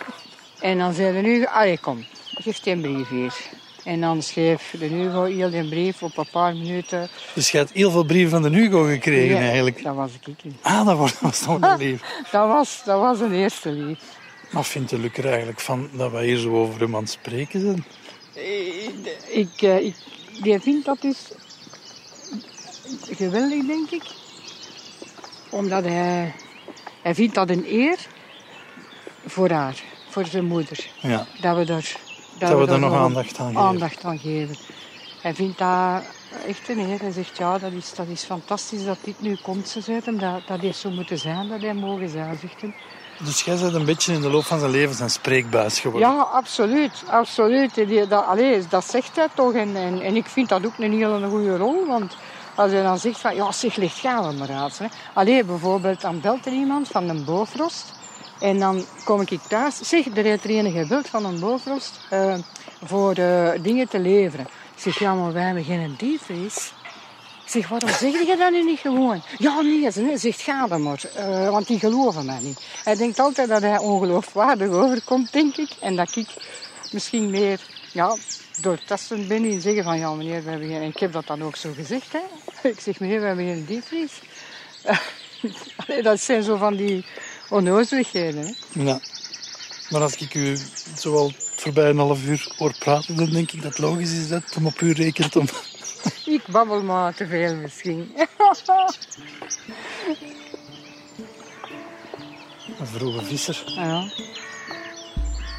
en 0.70 0.78
dan 0.78 0.92
zei 0.92 1.22
de 1.22 1.28
Hugo, 1.28 1.46
allee 1.46 1.78
kom, 1.78 2.04
geef 2.42 2.60
die 2.60 2.72
een 2.72 2.80
brief 2.80 3.08
hier. 3.08 3.34
En 3.84 4.00
dan 4.00 4.22
schreef 4.22 4.74
de 4.78 4.84
Hugo 4.84 5.24
heel 5.24 5.50
die 5.50 5.68
brief 5.68 6.02
op 6.02 6.16
een 6.16 6.28
paar 6.30 6.54
minuten. 6.56 7.08
Dus 7.34 7.50
je 7.50 7.56
hebt 7.58 7.72
heel 7.72 7.90
veel 7.90 8.04
brieven 8.04 8.30
van 8.30 8.42
de 8.42 8.58
Hugo 8.58 8.82
gekregen 8.82 9.36
ja, 9.36 9.42
eigenlijk? 9.42 9.82
dat 9.82 9.94
was 9.94 10.10
ik 10.12 10.44
niet. 10.44 10.54
Ah, 10.62 10.86
dat 10.86 10.98
was, 10.98 11.20
was 11.20 11.46
nog 11.46 11.60
een 11.60 11.76
lief. 11.76 12.02
dat, 12.32 12.48
was, 12.48 12.82
dat 12.84 13.00
was 13.00 13.20
een 13.20 13.32
eerste 13.32 13.70
lief. 13.70 13.98
Maar 14.50 14.64
vindt 14.64 14.90
de 14.90 14.98
Luc 14.98 15.16
er 15.16 15.26
eigenlijk 15.26 15.60
van 15.60 15.88
dat 15.92 16.10
wij 16.10 16.24
hier 16.24 16.38
zo 16.38 16.54
over 16.54 16.80
hem 16.80 16.96
aan 16.96 17.02
het 17.02 17.10
spreken 17.10 17.60
zijn? 17.60 17.84
Ik, 19.28 19.62
uh, 19.62 19.84
ik, 19.84 19.94
die 20.42 20.60
vindt 20.60 20.86
dat 20.86 21.00
dus 21.00 21.18
geweldig, 23.10 23.66
denk 23.66 23.90
ik. 23.90 24.02
Omdat 25.50 25.84
hij, 25.84 26.34
hij 27.02 27.14
vindt 27.14 27.34
dat 27.34 27.50
een 27.50 27.64
eer 27.68 27.98
voor 29.26 29.50
haar, 29.50 29.82
voor 30.10 30.26
zijn 30.26 30.44
moeder. 30.44 30.86
Ja. 31.00 31.26
Dat 31.40 31.56
we 31.56 31.64
daar, 31.64 31.96
dat, 32.48 32.58
dat 32.58 32.66
we 32.66 32.72
daar 32.72 32.90
nog 32.90 32.94
aandacht 32.94 33.38
aan 33.38 33.46
geven. 33.46 33.60
Aandacht 33.60 34.04
aan 34.04 34.18
geven. 34.18 34.56
Hij 35.22 35.34
vindt 35.34 35.58
dat 35.58 36.02
echt 36.46 36.68
een 36.68 36.78
eer. 36.78 37.00
Hij 37.00 37.12
zegt, 37.12 37.36
ja, 37.38 37.58
dat 37.58 37.72
is, 37.72 37.94
dat 37.94 38.06
is 38.08 38.22
fantastisch 38.22 38.84
dat 38.84 38.98
dit 39.04 39.20
nu 39.20 39.36
komt, 39.42 39.68
ze 39.68 40.00
Dat, 40.04 40.46
dat 40.46 40.60
heeft 40.60 40.78
zo 40.78 40.90
moeten 40.90 41.18
zijn, 41.18 41.48
dat 41.48 41.60
hij 41.60 41.74
mogen 41.74 42.08
zijn, 42.08 42.38
zegt. 42.40 42.74
Dus 43.24 43.42
jij 43.42 43.56
bent 43.56 43.74
een 43.74 43.84
beetje 43.84 44.12
in 44.12 44.20
de 44.20 44.30
loop 44.30 44.44
van 44.44 44.58
zijn 44.58 44.70
leven 44.70 44.94
zijn 44.94 45.10
spreekbuis 45.10 45.80
geworden? 45.80 46.08
Ja, 46.08 46.20
absoluut. 46.20 47.02
absoluut. 47.06 47.74
Die, 47.74 48.06
dat, 48.06 48.26
allez, 48.26 48.66
dat 48.68 48.90
zegt 48.90 49.16
hij 49.16 49.28
toch. 49.34 49.52
En, 49.52 49.76
en, 49.76 50.00
en, 50.00 50.16
ik 50.16 50.26
vind 50.26 50.48
dat 50.48 50.66
ook 50.66 50.78
een 50.78 50.92
hele 50.92 51.28
goede 51.28 51.56
rol. 51.56 51.86
Want 51.86 52.16
als 52.54 52.72
hij 52.72 52.82
dan 52.82 52.98
zegt 52.98 53.20
van, 53.20 53.34
ja, 53.34 53.52
zeg, 53.52 53.76
ligt 53.76 53.98
gaan 53.98 54.28
we 54.28 54.34
maar 54.34 54.50
uit. 54.50 54.80
Allee, 55.12 55.44
bijvoorbeeld, 55.44 56.00
dan 56.00 56.20
belt 56.20 56.46
er 56.46 56.52
iemand 56.52 56.88
van 56.88 57.08
een 57.08 57.24
Bofrost. 57.24 58.00
En 58.42 58.58
dan 58.58 58.84
kom 59.04 59.20
ik 59.20 59.40
thuis. 59.48 59.78
Zeg, 59.78 60.06
er 60.06 60.24
heeft 60.24 60.44
er 60.44 60.70
gebeld 60.70 61.08
van 61.08 61.24
een 61.24 61.40
Bofrost 61.40 62.00
uh, 62.12 62.34
voor 62.84 63.18
uh, 63.18 63.50
dingen 63.62 63.88
te 63.88 63.98
leveren. 63.98 64.46
Zeg, 64.76 64.98
ja, 64.98 65.14
maar 65.14 65.32
wij 65.32 65.42
hebben 65.42 65.64
geen 65.64 65.94
diepvries 65.98 66.72
zeg, 67.52 67.68
waarom 67.68 67.88
zeg 67.88 68.12
je 68.12 68.36
dat 68.38 68.50
nu 68.50 68.64
niet 68.64 68.78
gewoon? 68.78 69.22
Ja, 69.38 69.60
nee, 69.60 69.90
ze 69.90 70.12
zegt, 70.16 70.40
ga 70.40 70.66
dan 70.66 70.82
maar. 70.82 71.02
Uh, 71.18 71.50
want 71.50 71.66
die 71.66 71.78
geloven 71.78 72.26
mij 72.26 72.40
niet. 72.40 72.60
Hij 72.84 72.96
denkt 72.96 73.18
altijd 73.18 73.48
dat 73.48 73.62
hij 73.62 73.78
ongeloofwaardig 73.78 74.68
overkomt, 74.68 75.32
denk 75.32 75.56
ik. 75.56 75.70
En 75.80 75.96
dat 75.96 76.16
ik 76.16 76.28
misschien 76.92 77.30
meer, 77.30 77.60
ja, 77.92 78.16
doortastend 78.60 79.28
ben 79.28 79.44
en 79.44 79.60
zeggen 79.60 79.84
van, 79.84 79.98
ja 79.98 80.12
meneer, 80.14 80.44
we 80.44 80.50
hebben. 80.50 80.70
En 80.70 80.82
ik 80.82 80.98
heb 80.98 81.12
dat 81.12 81.26
dan 81.26 81.42
ook 81.42 81.56
zo 81.56 81.72
gezegd, 81.74 82.12
hè. 82.12 82.20
Ik 82.68 82.80
zeg, 82.80 83.00
meneer, 83.00 83.20
we 83.20 83.26
hebben 83.26 83.44
geen 83.44 83.64
diepvries. 83.64 84.20
dat 86.02 86.20
zijn 86.20 86.42
zo 86.42 86.56
van 86.56 86.76
die 86.76 87.04
onnozeligheden, 87.52 88.46
hè. 88.46 88.82
Ja. 88.82 89.00
Maar 89.90 90.00
als 90.00 90.16
ik 90.16 90.34
u 90.34 90.56
zoal 90.96 91.32
voorbij 91.56 91.88
een 91.88 91.98
half 91.98 92.24
uur 92.24 92.54
hoor 92.56 92.74
praten, 92.78 93.16
dan 93.16 93.30
denk 93.30 93.52
ik 93.52 93.62
dat 93.62 93.70
het 93.70 93.78
logisch 93.78 94.12
is 94.12 94.28
dat 94.28 94.54
hem 94.54 94.66
op 94.66 94.80
u 94.80 94.92
rekent 94.92 95.36
om 95.36 95.46
ik 96.36 96.42
babbel 96.50 96.82
maar 96.82 97.14
te 97.14 97.26
veel 97.26 97.54
misschien. 97.54 98.12
Een 102.78 102.86
vroege 102.86 103.24
visser. 103.24 103.62
Ja. 103.76 104.04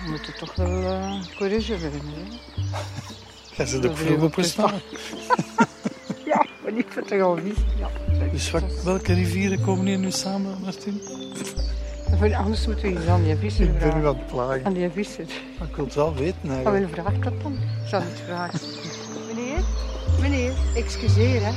We 0.04 0.10
moeten 0.10 0.34
toch 0.38 0.56
wel 0.56 0.82
uh, 0.82 1.24
courage 1.36 1.74
hebben. 1.74 2.02
Jij 3.56 3.66
zit 3.66 3.86
ook 3.86 3.98
vroeg 3.98 4.22
opgestaan. 4.22 4.74
ja, 6.32 6.46
maar 6.64 6.78
ik 6.78 6.86
vind 6.90 7.10
het 7.10 7.22
al 7.22 7.38
vissen. 7.38 7.66
Ja. 7.78 7.90
Dus 8.32 8.52
welke 8.84 9.14
rivieren 9.14 9.62
komen 9.62 9.86
hier 9.86 9.98
nu 9.98 10.12
samen, 10.12 10.58
Martin? 10.62 11.02
Anders 12.22 12.68
moeten 12.68 12.86
we 12.86 13.00
iets 13.00 13.08
aan 13.08 13.24
die 13.24 13.36
visser 13.36 13.66
vragen. 13.66 13.88
Ik 13.88 13.94
ben 13.94 14.02
u 14.02 14.08
aan 14.08 14.18
het 14.18 14.28
plagen. 14.28 14.66
Aan 14.66 14.74
die 14.74 14.90
visser. 14.90 15.26
Maar 15.60 15.68
ik 15.68 15.76
wil 15.76 15.86
het 15.86 15.94
wel 15.94 16.14
weten 16.16 16.38
eigenlijk. 16.42 16.64
Maar 16.64 16.80
wil 16.80 17.04
vraag 17.04 17.20
dat 17.20 17.42
dan? 17.42 17.54
Ik 17.54 17.88
zal 17.90 18.02
het 18.02 18.22
vragen. 18.26 18.60
Meneer? 19.28 19.64
Meneer, 20.20 20.54
excuseer 20.76 21.42
hè. 21.44 21.52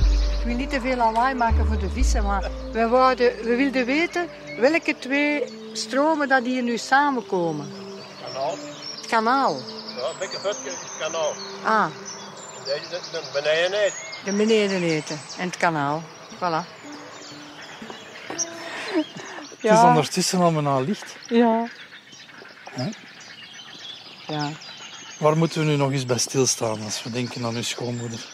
wil 0.44 0.56
niet 0.56 0.70
te 0.70 0.80
veel 0.80 0.96
lawaai 0.96 1.34
maken 1.34 1.66
voor 1.66 1.78
de 1.78 1.88
vissen, 1.90 2.22
maar 2.22 2.50
we, 2.72 2.88
wouden, 2.88 3.32
we 3.42 3.56
wilden 3.56 3.86
weten 3.86 4.28
welke 4.60 4.94
twee 4.98 5.44
stromen 5.72 6.28
dat 6.28 6.44
hier 6.44 6.62
nu 6.62 6.76
samenkomen. 6.76 7.66
Kanaal. 8.24 8.54
Het 8.96 9.06
kanaal. 9.06 9.54
Ja, 9.54 10.02
een 10.02 10.18
beetje 10.18 10.38
verder 10.38 10.66
is 10.66 10.72
het 10.72 10.96
kanaal. 10.98 11.32
Ah, 11.64 11.86
Deze 12.64 13.16
er 13.16 13.24
beneden 13.32 13.92
de 14.24 14.32
beneden 14.32 14.82
eten 14.82 15.18
en 15.38 15.46
het 15.46 15.56
kanaal. 15.56 16.02
Voilà. 16.34 16.74
Het 19.68 19.78
is 19.78 19.84
ondertussen 19.84 20.40
allemaal 20.40 20.84
licht. 20.84 21.16
Ja. 21.28 21.68
Hè? 22.70 22.88
Ja. 24.26 24.50
Waar 25.18 25.36
moeten 25.36 25.60
we 25.60 25.66
nu 25.66 25.76
nog 25.76 25.92
eens 25.92 26.06
bij 26.06 26.18
stilstaan 26.18 26.82
als 26.82 27.02
we 27.02 27.10
denken 27.10 27.44
aan 27.44 27.54
uw 27.54 27.62
schoonmoeder? 27.62 28.26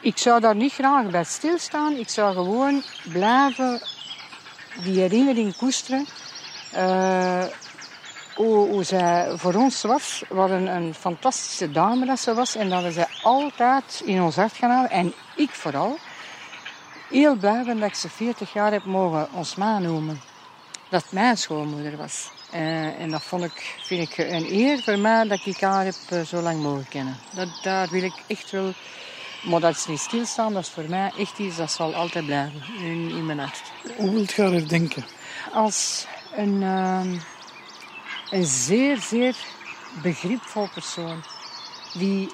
Ik 0.00 0.18
zou 0.18 0.40
daar 0.40 0.56
niet 0.56 0.72
graag 0.72 1.10
bij 1.10 1.24
stilstaan. 1.24 1.96
Ik 1.96 2.08
zou 2.08 2.34
gewoon 2.34 2.82
blijven 3.12 3.80
die 4.82 5.00
herinnering 5.00 5.56
koesteren. 5.56 6.06
Eh, 6.72 7.44
hoe, 8.34 8.68
hoe 8.68 8.84
zij 8.84 9.32
voor 9.36 9.54
ons 9.54 9.82
was. 9.82 10.22
Wat 10.28 10.50
een, 10.50 10.66
een 10.66 10.94
fantastische 10.94 11.70
dame 11.70 12.06
dat 12.06 12.20
ze 12.20 12.34
was. 12.34 12.56
En 12.56 12.70
dat 12.70 12.82
we 12.82 12.92
zij 12.92 13.08
altijd 13.22 14.02
in 14.04 14.22
ons 14.22 14.36
hart 14.36 14.52
gaan 14.52 14.70
houden. 14.70 14.90
En 14.90 15.14
ik 15.36 15.50
vooral. 15.50 15.98
Heel 17.14 17.34
blij 17.36 17.62
ben 17.64 17.80
dat 17.80 17.88
ik 17.88 17.94
ze 17.94 18.08
40 18.08 18.52
jaar 18.52 18.72
heb 18.72 18.84
mogen 18.84 19.28
ons 19.32 19.54
ma 19.54 19.78
noemen. 19.78 20.20
Dat 20.88 21.04
mijn 21.08 21.36
schoonmoeder 21.36 21.96
was. 21.96 22.30
Eh, 22.50 23.00
en 23.00 23.10
dat 23.10 23.22
vond 23.22 23.44
ik, 23.44 23.76
vind 23.82 24.10
ik 24.10 24.18
een 24.18 24.52
eer 24.52 24.82
voor 24.82 24.98
mij 24.98 25.28
dat 25.28 25.46
ik 25.46 25.60
haar 25.60 25.84
heb 25.84 25.94
eh, 26.08 26.20
zo 26.20 26.40
lang 26.40 26.62
mogen 26.62 26.88
kennen. 26.88 27.16
Dat, 27.34 27.48
daar 27.62 27.88
wil 27.88 28.02
ik 28.02 28.14
echt 28.26 28.50
wel... 28.50 28.72
Maar 29.42 29.60
dat 29.60 29.76
is 29.76 29.86
niet 29.86 29.98
stilstaan, 29.98 30.52
dat 30.52 30.62
is 30.62 30.68
voor 30.68 30.88
mij 30.88 31.12
echt 31.18 31.38
iets 31.38 31.56
dat 31.56 31.70
zal 31.70 31.94
altijd 31.94 32.26
blijven 32.26 32.62
in, 32.78 33.10
in 33.10 33.26
mijn 33.26 33.38
hart. 33.38 33.62
Hoe 33.96 34.10
wilt 34.10 34.32
je 34.32 34.42
haar 34.42 34.52
herdenken? 34.52 35.04
Als 35.52 36.06
een, 36.36 36.62
ehm, 36.62 37.18
een 38.30 38.44
zeer, 38.46 38.96
zeer 38.96 39.36
begripvol 40.02 40.68
persoon. 40.74 41.22
Die 41.92 42.32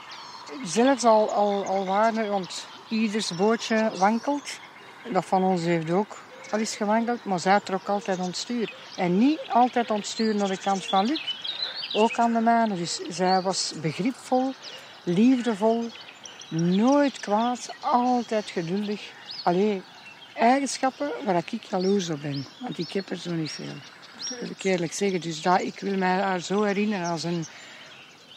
zelfs 0.64 1.04
al, 1.04 1.30
al, 1.30 1.64
al 1.64 1.84
want 2.28 2.66
ieders 2.88 3.34
bootje 3.36 3.90
wankelt. 3.98 4.58
Dat 5.08 5.24
van 5.24 5.44
ons 5.44 5.62
heeft 5.62 5.90
ook 5.90 6.18
al 6.50 6.58
eens 6.58 6.76
gewankeld, 6.76 7.24
maar 7.24 7.40
zij 7.40 7.60
trok 7.60 7.88
altijd 7.88 8.18
ontstuur. 8.18 8.74
En 8.96 9.18
niet 9.18 9.40
altijd 9.48 9.90
ontstuur 9.90 10.34
naar 10.34 10.48
de 10.48 10.58
kant 10.58 10.86
van 10.86 11.06
Luc, 11.06 11.20
ook 11.92 12.18
aan 12.18 12.32
de 12.32 12.40
mijne. 12.40 12.76
Dus 12.76 13.00
zij 13.08 13.42
was 13.42 13.72
begripvol, 13.80 14.54
liefdevol, 15.04 15.88
nooit 16.50 17.20
kwaad, 17.20 17.74
altijd 17.80 18.50
geduldig. 18.50 19.12
Allee, 19.44 19.82
eigenschappen 20.34 21.10
waar 21.24 21.36
ik 21.36 21.62
jaloers 21.62 22.10
op 22.10 22.20
ben, 22.22 22.46
want 22.60 22.78
ik 22.78 22.92
heb 22.92 23.10
er 23.10 23.16
zo 23.16 23.30
niet 23.30 23.50
veel. 23.50 23.74
Dat 24.28 24.38
wil 24.40 24.50
ik 24.50 24.62
eerlijk 24.62 24.92
zeggen. 24.92 25.20
Dus 25.20 25.42
dat, 25.42 25.60
ik 25.60 25.80
wil 25.80 25.96
mij 25.96 26.20
haar 26.20 26.40
zo 26.40 26.62
herinneren 26.62 27.08
als 27.08 27.22
een, 27.22 27.44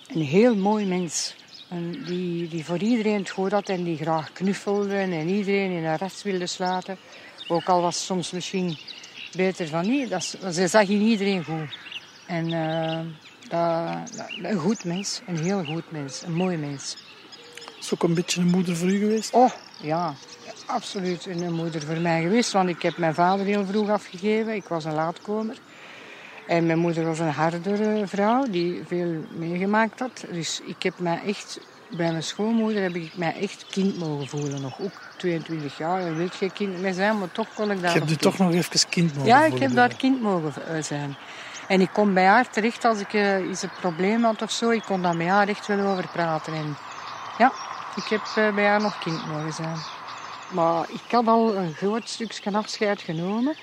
een 0.07 0.21
heel 0.21 0.55
mooi 0.55 0.85
mens. 0.85 1.35
En 1.73 2.03
die, 2.05 2.47
die 2.47 2.65
voor 2.65 2.77
iedereen 2.77 3.19
het 3.19 3.29
goed 3.29 3.51
had 3.51 3.69
en 3.69 3.83
die 3.83 3.97
graag 3.97 4.31
knuffelde 4.33 4.95
en 4.95 5.27
iedereen 5.29 5.71
in 5.71 5.85
haar 5.85 5.97
rest 5.99 6.21
wilde 6.21 6.47
sluiten. 6.47 6.97
Ook 7.47 7.65
al 7.69 7.81
was 7.81 7.95
het 7.95 8.03
soms 8.03 8.31
misschien 8.31 8.77
beter 9.35 9.67
van 9.67 9.87
niet. 9.87 10.09
Dat, 10.09 10.23
ze 10.53 10.67
zag 10.67 10.87
in 10.87 11.01
iedereen 11.01 11.43
goed. 11.43 11.75
En 12.27 12.53
eh, 12.53 12.99
dat, 13.49 14.15
dat- 14.17 14.51
een 14.51 14.59
goed 14.59 14.83
mens, 14.83 15.21
een 15.27 15.37
heel 15.37 15.63
goed 15.63 15.91
mens, 15.91 16.21
een 16.21 16.33
mooi 16.33 16.57
mens. 16.57 16.97
Is 17.79 17.93
ook 17.93 18.03
een 18.03 18.13
beetje 18.13 18.41
een 18.41 18.47
moeder 18.47 18.75
voor 18.75 18.87
u 18.87 18.99
geweest? 18.99 19.33
Oh, 19.33 19.51
ja, 19.81 20.13
absoluut 20.65 21.25
een 21.25 21.53
moeder 21.53 21.81
voor 21.81 21.97
mij 21.99 22.21
geweest. 22.21 22.51
Want 22.51 22.69
ik 22.69 22.81
heb 22.81 22.97
mijn 22.97 23.13
vader 23.13 23.45
heel 23.45 23.65
vroeg 23.65 23.89
afgegeven. 23.89 24.55
Ik 24.55 24.67
was 24.67 24.85
een 24.85 24.93
laatkomer. 24.93 25.57
En 26.47 26.65
mijn 26.65 26.79
moeder 26.79 27.05
was 27.05 27.19
een 27.19 27.29
hardere 27.29 28.07
vrouw 28.07 28.45
die 28.49 28.83
veel 28.87 29.25
meegemaakt 29.37 29.99
had. 29.99 30.25
Dus 30.31 30.61
ik 30.65 30.83
heb 30.83 30.99
mij 30.99 31.21
echt, 31.25 31.59
bij 31.89 32.09
mijn 32.09 32.23
schoonmoeder 32.23 32.81
heb 32.81 32.95
ik 32.95 33.17
mij 33.17 33.35
echt 33.41 33.65
kind 33.69 33.97
mogen 33.97 34.27
voelen. 34.27 34.61
Nog 34.61 34.81
ook 34.81 35.01
22 35.17 35.77
jaar, 35.77 36.01
daar 36.01 36.15
wil 36.15 36.27
geen 36.31 36.53
kind 36.53 36.81
meer 36.81 36.93
zijn, 36.93 37.17
maar 37.17 37.31
toch 37.31 37.53
kon 37.53 37.71
ik 37.71 37.81
daar 37.81 37.93
Je 37.93 37.99
hebt 37.99 38.11
u 38.11 38.15
toch 38.15 38.37
nog 38.37 38.53
even 38.53 38.89
kind 38.89 39.13
mogen 39.13 39.27
ja, 39.27 39.37
ik 39.37 39.49
voelen 39.49 39.67
heb 39.67 39.75
daar 39.75 39.95
kind 39.95 40.21
mogen 40.21 40.67
eh, 40.67 40.83
zijn. 40.83 41.15
En 41.67 41.81
ik 41.81 41.89
kon 41.93 42.13
bij 42.13 42.25
haar 42.25 42.49
terecht 42.49 42.85
als 42.85 42.99
ik 42.99 43.13
eh, 43.13 43.49
iets 43.49 43.61
een 43.61 43.69
probleem 43.79 44.23
had 44.23 44.41
of 44.41 44.51
zo. 44.51 44.69
Ik 44.69 44.83
kon 44.85 45.01
daar 45.01 45.15
met 45.15 45.27
haar 45.27 45.47
echt 45.47 45.67
wel 45.67 45.85
over 45.85 46.07
praten. 46.07 46.53
En 46.53 46.77
ja, 47.37 47.51
ik 47.95 48.03
heb 48.03 48.21
eh, 48.35 48.55
bij 48.55 48.65
haar 48.65 48.81
nog 48.81 48.99
kind 48.99 49.27
mogen 49.27 49.53
zijn. 49.53 49.77
Maar 50.51 50.85
ik 50.89 51.11
had 51.11 51.27
al 51.27 51.55
een 51.55 51.73
groot 51.73 52.09
stukje 52.09 52.51
afscheid 52.51 53.01
genomen, 53.01 53.55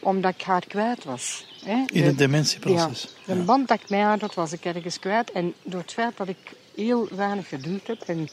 omdat 0.00 0.34
ik 0.34 0.42
haar 0.42 0.66
kwijt 0.66 1.04
was. 1.04 1.46
Hè. 1.64 1.72
In 1.76 1.86
De- 1.86 2.00
het 2.00 2.18
dementieproces. 2.18 3.08
ja, 3.26 3.34
de 3.34 3.40
band 3.40 3.68
dat 3.68 3.80
ik 3.82 3.88
mij 3.90 4.00
had, 4.00 4.20
dat 4.20 4.34
was 4.34 4.52
ik 4.52 4.64
ergens 4.64 4.98
kwijt. 4.98 5.32
En 5.32 5.54
door 5.62 5.80
het 5.80 5.92
feit 5.92 6.16
dat 6.16 6.28
ik 6.28 6.36
heel 6.74 7.08
weinig 7.10 7.48
geduld 7.48 7.86
heb, 7.86 8.00
en 8.00 8.28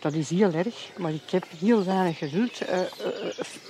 dat 0.00 0.12
is 0.12 0.30
heel 0.30 0.52
erg, 0.52 0.90
maar 0.96 1.12
ik 1.12 1.30
heb 1.30 1.44
heel 1.58 1.84
weinig 1.84 2.18
geduld, 2.18 2.60
eh, 2.60 2.78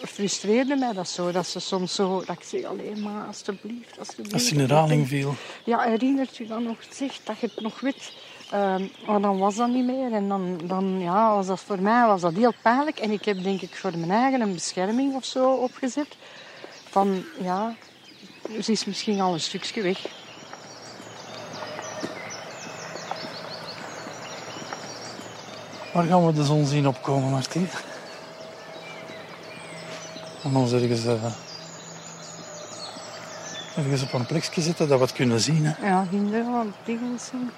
frustreerde 0.07 0.77
mij 0.77 0.93
dat 0.93 1.09
zo. 1.09 1.33
Dat 1.33 1.47
ze 1.47 1.61
soms 1.61 1.95
zo, 1.95 2.23
dat 2.27 2.37
ik 2.37 2.43
zeg 2.45 2.65
alleen 2.65 3.03
maar, 3.03 3.27
alstublieft. 3.27 3.99
Als 4.33 4.49
je 4.49 4.55
in 4.55 4.61
herhaling 4.61 5.09
viel. 5.09 5.35
Ja, 5.65 5.81
herinnert 5.81 6.39
u 6.39 6.47
dan 6.47 6.63
nog, 6.63 6.77
zeg, 6.91 7.21
dat 7.25 7.39
je 7.39 7.47
het 7.47 7.61
nog 7.61 7.81
weet. 7.81 8.13
Ehm, 8.51 8.85
maar 9.07 9.21
dan 9.21 9.39
was 9.39 9.57
dat 9.57 9.69
niet 9.69 9.85
meer. 9.85 10.13
En 10.13 10.29
dan, 10.29 10.61
dan 10.65 11.01
ja, 11.01 11.35
was 11.35 11.47
dat 11.47 11.61
voor 11.61 11.81
mij 11.83 12.07
was 12.07 12.21
dat 12.21 12.33
heel 12.35 12.55
pijnlijk. 12.63 12.99
En 12.99 13.11
ik 13.11 13.25
heb 13.25 13.43
denk 13.43 13.61
ik 13.61 13.75
voor 13.77 13.99
mijn 13.99 14.11
eigen 14.11 14.41
een 14.41 14.53
bescherming 14.55 15.15
of 15.15 15.25
zo 15.25 15.53
opgezet. 15.53 16.17
Van, 16.89 17.25
ja, 17.41 17.75
ze 18.63 18.73
is 18.73 18.85
misschien 18.85 19.21
al 19.21 19.33
een 19.33 19.41
stukje 19.41 19.83
weg. 19.83 19.99
Waar 25.93 26.05
gaan 26.07 26.27
we 26.27 26.33
de 26.33 26.45
zon 26.45 26.67
zien 26.67 26.89
opkomen, 26.89 27.31
Martien? 27.31 27.69
En 30.45 30.57
ons 30.57 30.73
ergens, 30.73 31.05
eh, 31.05 31.25
ergens 33.77 34.03
op 34.03 34.13
een 34.13 34.27
plekje 34.27 34.61
zitten 34.61 34.89
dat 34.89 34.99
we 34.99 35.05
het 35.05 35.15
kunnen 35.15 35.41
zien. 35.41 35.65
Hè. 35.67 35.87
Ja, 35.89 36.07
van 36.45 36.73
dingen 36.85 37.19
zien. 37.21 37.51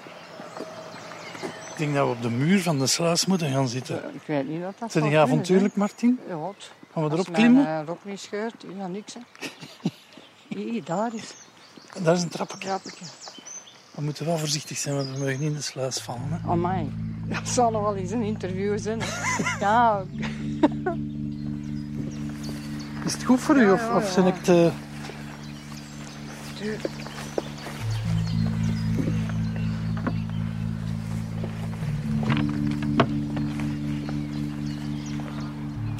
Ik 1.71 1.77
denk 1.87 1.95
dat 1.95 2.05
we 2.07 2.11
op 2.13 2.21
de 2.21 2.29
muur 2.29 2.61
van 2.61 2.79
de 2.79 2.87
sluis 2.87 3.25
moeten 3.25 3.51
gaan 3.51 3.67
zitten. 3.67 4.03
Ik 4.13 4.21
weet 4.25 4.47
niet 4.47 4.61
dat 4.61 4.73
dat 4.79 4.91
Zijn 4.91 5.03
die 5.03 5.17
avontuurlijk, 5.19 5.75
Martien? 5.75 6.19
hè. 6.27 6.33
Ja, 6.33 6.39
Gaan 6.93 7.03
we 7.03 7.09
als 7.09 7.13
erop 7.13 7.29
mijn, 7.29 7.33
klimmen? 7.33 7.65
eh, 7.67 7.79
rok 7.85 7.99
niet 8.05 8.19
scheurt, 8.19 8.63
ja, 8.77 8.87
niks 8.87 9.13
hè. 9.13 9.19
Hier, 10.55 10.83
daar 10.83 11.13
is 11.13 11.33
Daar 12.03 12.15
is 12.15 12.21
een 12.21 12.29
trappetje. 12.29 12.79
We 13.95 14.01
moeten 14.01 14.25
wel 14.25 14.37
voorzichtig 14.37 14.77
zijn, 14.77 14.95
want 14.95 15.09
we 15.09 15.17
mogen 15.17 15.39
niet 15.39 15.41
in 15.49 15.53
de 15.53 15.61
sluis 15.61 15.97
vallen. 15.97 16.27
Hè. 16.29 16.49
Amai, 16.49 16.93
dat 17.25 17.47
zal 17.47 17.71
nog 17.71 17.81
wel 17.81 17.95
eens 17.95 18.11
een 18.11 18.21
interview 18.21 18.79
zijn. 18.79 19.01
ja, 19.59 20.03
Is 23.05 23.13
het 23.13 23.23
goed 23.23 23.39
voor 23.39 23.55
u 23.55 23.65
Ja, 23.65 23.73
of, 23.73 23.93
of 23.95 24.15
ja. 24.15 24.25
ik 24.25 24.43
te... 24.43 24.71
tuurlijk. 26.57 26.89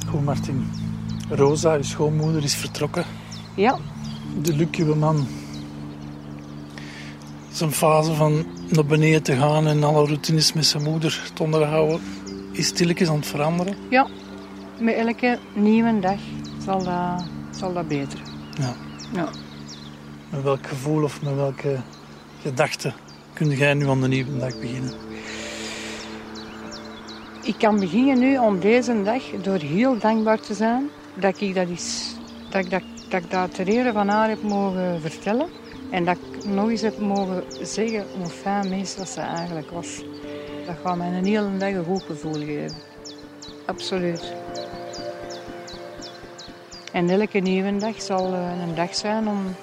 Goed, 0.07 0.23
Martin. 0.23 0.69
Rosa, 1.29 1.75
uw 1.75 1.83
schoonmoeder, 1.83 2.43
is 2.43 2.55
vertrokken. 2.55 3.05
Ja, 3.55 3.77
De 4.41 4.67
uw 4.77 4.95
man. 4.95 5.27
Zijn 7.51 7.71
fase 7.71 8.13
van 8.13 8.45
naar 8.69 8.85
beneden 8.85 9.23
te 9.23 9.35
gaan 9.35 9.67
en 9.67 9.83
alle 9.83 10.05
routines 10.05 10.53
met 10.53 10.65
zijn 10.65 10.83
moeder 10.83 11.31
te 11.33 11.43
onderhouden, 11.43 12.01
is 12.51 12.67
stilletjes 12.67 13.09
aan 13.09 13.15
het 13.15 13.25
veranderen. 13.25 13.75
ja, 13.89 14.07
met 14.79 14.95
elke 14.95 15.39
nieuwe 15.53 15.99
dag 15.99 16.19
zal 16.65 16.83
dat, 16.83 17.25
zal 17.51 17.73
dat 17.73 17.87
beter. 17.87 18.19
Ja. 18.59 18.75
Ja. 19.13 19.29
Met 20.29 20.43
welk 20.43 20.67
gevoel 20.67 21.03
of 21.03 21.21
met 21.21 21.35
welke 21.35 21.77
gedachten 22.41 22.93
kun 23.33 23.49
jij 23.49 23.73
nu 23.73 23.87
aan 23.87 24.01
de 24.01 24.07
nieuwe 24.07 24.37
dag 24.37 24.59
beginnen? 24.59 24.93
Ik 27.43 27.55
kan 27.57 27.79
beginnen 27.79 28.19
nu 28.19 28.37
om 28.37 28.59
deze 28.59 29.01
dag 29.03 29.23
door 29.41 29.59
heel 29.59 29.97
dankbaar 29.97 30.39
te 30.39 30.53
zijn 30.53 30.89
dat 31.15 31.41
ik 31.41 31.55
dat, 31.55 31.67
is, 31.67 32.15
dat, 32.49 32.65
ik 32.65 32.71
dat, 32.71 32.81
dat, 33.11 33.23
ik 33.23 33.29
dat 33.31 33.53
ter 33.53 33.67
ere 33.67 33.91
van 33.91 34.07
haar 34.07 34.29
heb 34.29 34.41
mogen 34.41 35.01
vertellen. 35.01 35.47
En 35.89 36.05
dat 36.05 36.17
ik 36.17 36.45
nog 36.45 36.69
eens 36.69 36.81
heb 36.81 36.99
mogen 36.99 37.43
zeggen 37.61 38.05
hoe 38.17 38.29
fijn 38.29 38.85
dat 38.97 39.09
ze 39.09 39.21
eigenlijk 39.21 39.71
was. 39.71 40.03
Dat 40.65 40.75
gaat 40.83 40.97
mij 40.97 41.07
een 41.07 41.25
hele 41.25 41.57
dag 41.57 41.73
een 41.73 41.83
goed 41.83 42.03
gevoel 42.03 42.33
geven. 42.33 42.77
Absoluut. 43.65 44.33
En 46.91 47.09
elke 47.09 47.39
nieuwe 47.39 47.77
dag 47.77 48.01
zal 48.01 48.33
eh, 48.33 48.61
een 48.61 48.75
dag 48.75 48.95
zijn 48.95 49.27
om 49.27 49.55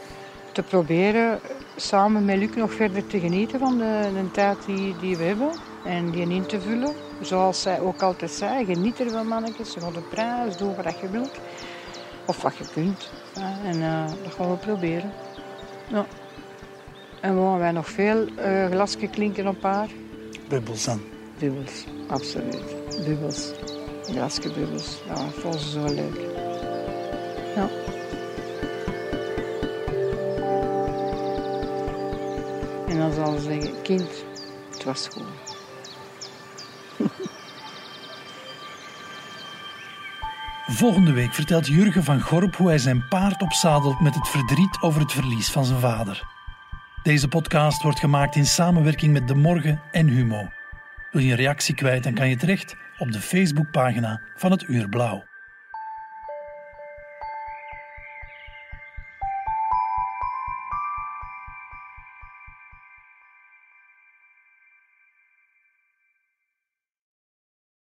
te 0.53 0.63
proberen 0.63 1.41
samen 1.77 2.25
met 2.25 2.37
Luc 2.37 2.55
nog 2.55 2.73
verder 2.73 3.07
te 3.07 3.21
genieten 3.21 3.59
van 3.59 3.79
de, 3.79 4.31
tijd 4.33 4.65
die, 5.01 5.17
we 5.17 5.25
hebben. 5.25 5.51
En 5.85 6.11
die 6.11 6.29
in 6.29 6.47
te 6.47 6.61
vullen. 6.61 6.95
zoals 7.21 7.63
zij 7.63 7.81
ook 7.81 8.03
altijd 8.03 8.31
zei, 8.31 8.65
geniet 8.65 9.01
ervan 9.01 9.27
mannetjes, 9.27 9.73
ze 9.73 9.79
de 9.79 10.01
prijs, 10.11 10.57
doe 10.57 10.75
wat 10.75 11.01
je 11.01 11.11
wilt. 11.11 11.41
Of 12.29 12.43
wat 12.43 12.57
je 12.57 12.65
kunt. 12.73 13.11
En 13.65 13.77
uh, 13.77 14.07
dat 14.23 14.35
gaan 14.35 14.51
we 14.51 14.57
proberen. 14.57 15.13
Ja. 15.87 16.07
En 17.21 17.35
we 17.35 17.41
gaan 17.41 17.59
wij 17.59 17.73
nog 17.73 17.89
veel 17.89 18.27
uh, 18.29 18.67
glasje 18.67 19.09
klinken 19.09 19.47
op 19.47 19.63
haar. 19.63 19.89
Bubbels 20.49 20.85
dan? 20.85 21.01
Bubbels, 21.39 21.85
absoluut. 22.09 22.65
Bubbels. 23.05 23.53
Glasje 24.03 24.53
bubbels. 24.53 24.99
Ja, 25.07 25.15
dat 25.15 25.35
vond 25.35 25.61
ze 25.61 25.71
zo 25.71 25.85
leuk. 25.85 26.21
Ja. 27.55 27.69
En 32.89 32.99
dan 32.99 33.13
zal 33.13 33.37
ze 33.37 33.43
zeggen, 33.43 33.83
kind, 33.83 34.25
het 34.71 34.85
was 34.85 35.09
goed. 35.09 35.48
Volgende 40.79 41.13
week 41.13 41.35
vertelt 41.35 41.67
Jurgen 41.67 42.05
van 42.05 42.21
Gorp 42.21 42.57
hoe 42.57 42.69
hij 42.69 42.79
zijn 42.79 43.09
paard 43.09 43.43
opzadelt 43.43 44.01
met 44.01 44.15
het 44.15 44.29
verdriet 44.29 44.79
over 44.81 45.01
het 45.01 45.13
verlies 45.13 45.51
van 45.51 45.65
zijn 45.65 45.81
vader. 45.81 46.23
Deze 47.03 47.29
podcast 47.29 47.83
wordt 47.83 47.99
gemaakt 47.99 48.37
in 48.37 48.47
samenwerking 48.47 49.13
met 49.13 49.29
De 49.29 49.35
Morgen 49.35 49.81
en 49.91 50.07
Humo. 50.07 50.49
Wil 51.11 51.23
je 51.23 51.31
een 51.31 51.37
reactie 51.37 51.75
kwijt, 51.75 52.03
dan 52.03 52.15
kan 52.15 52.29
je 52.29 52.37
terecht 52.37 52.77
op 52.99 53.13
de 53.13 53.21
Facebookpagina 53.21 54.21
van 54.37 54.51
het 54.51 54.69
Uur 54.69 54.89
Blauw. 54.89 55.28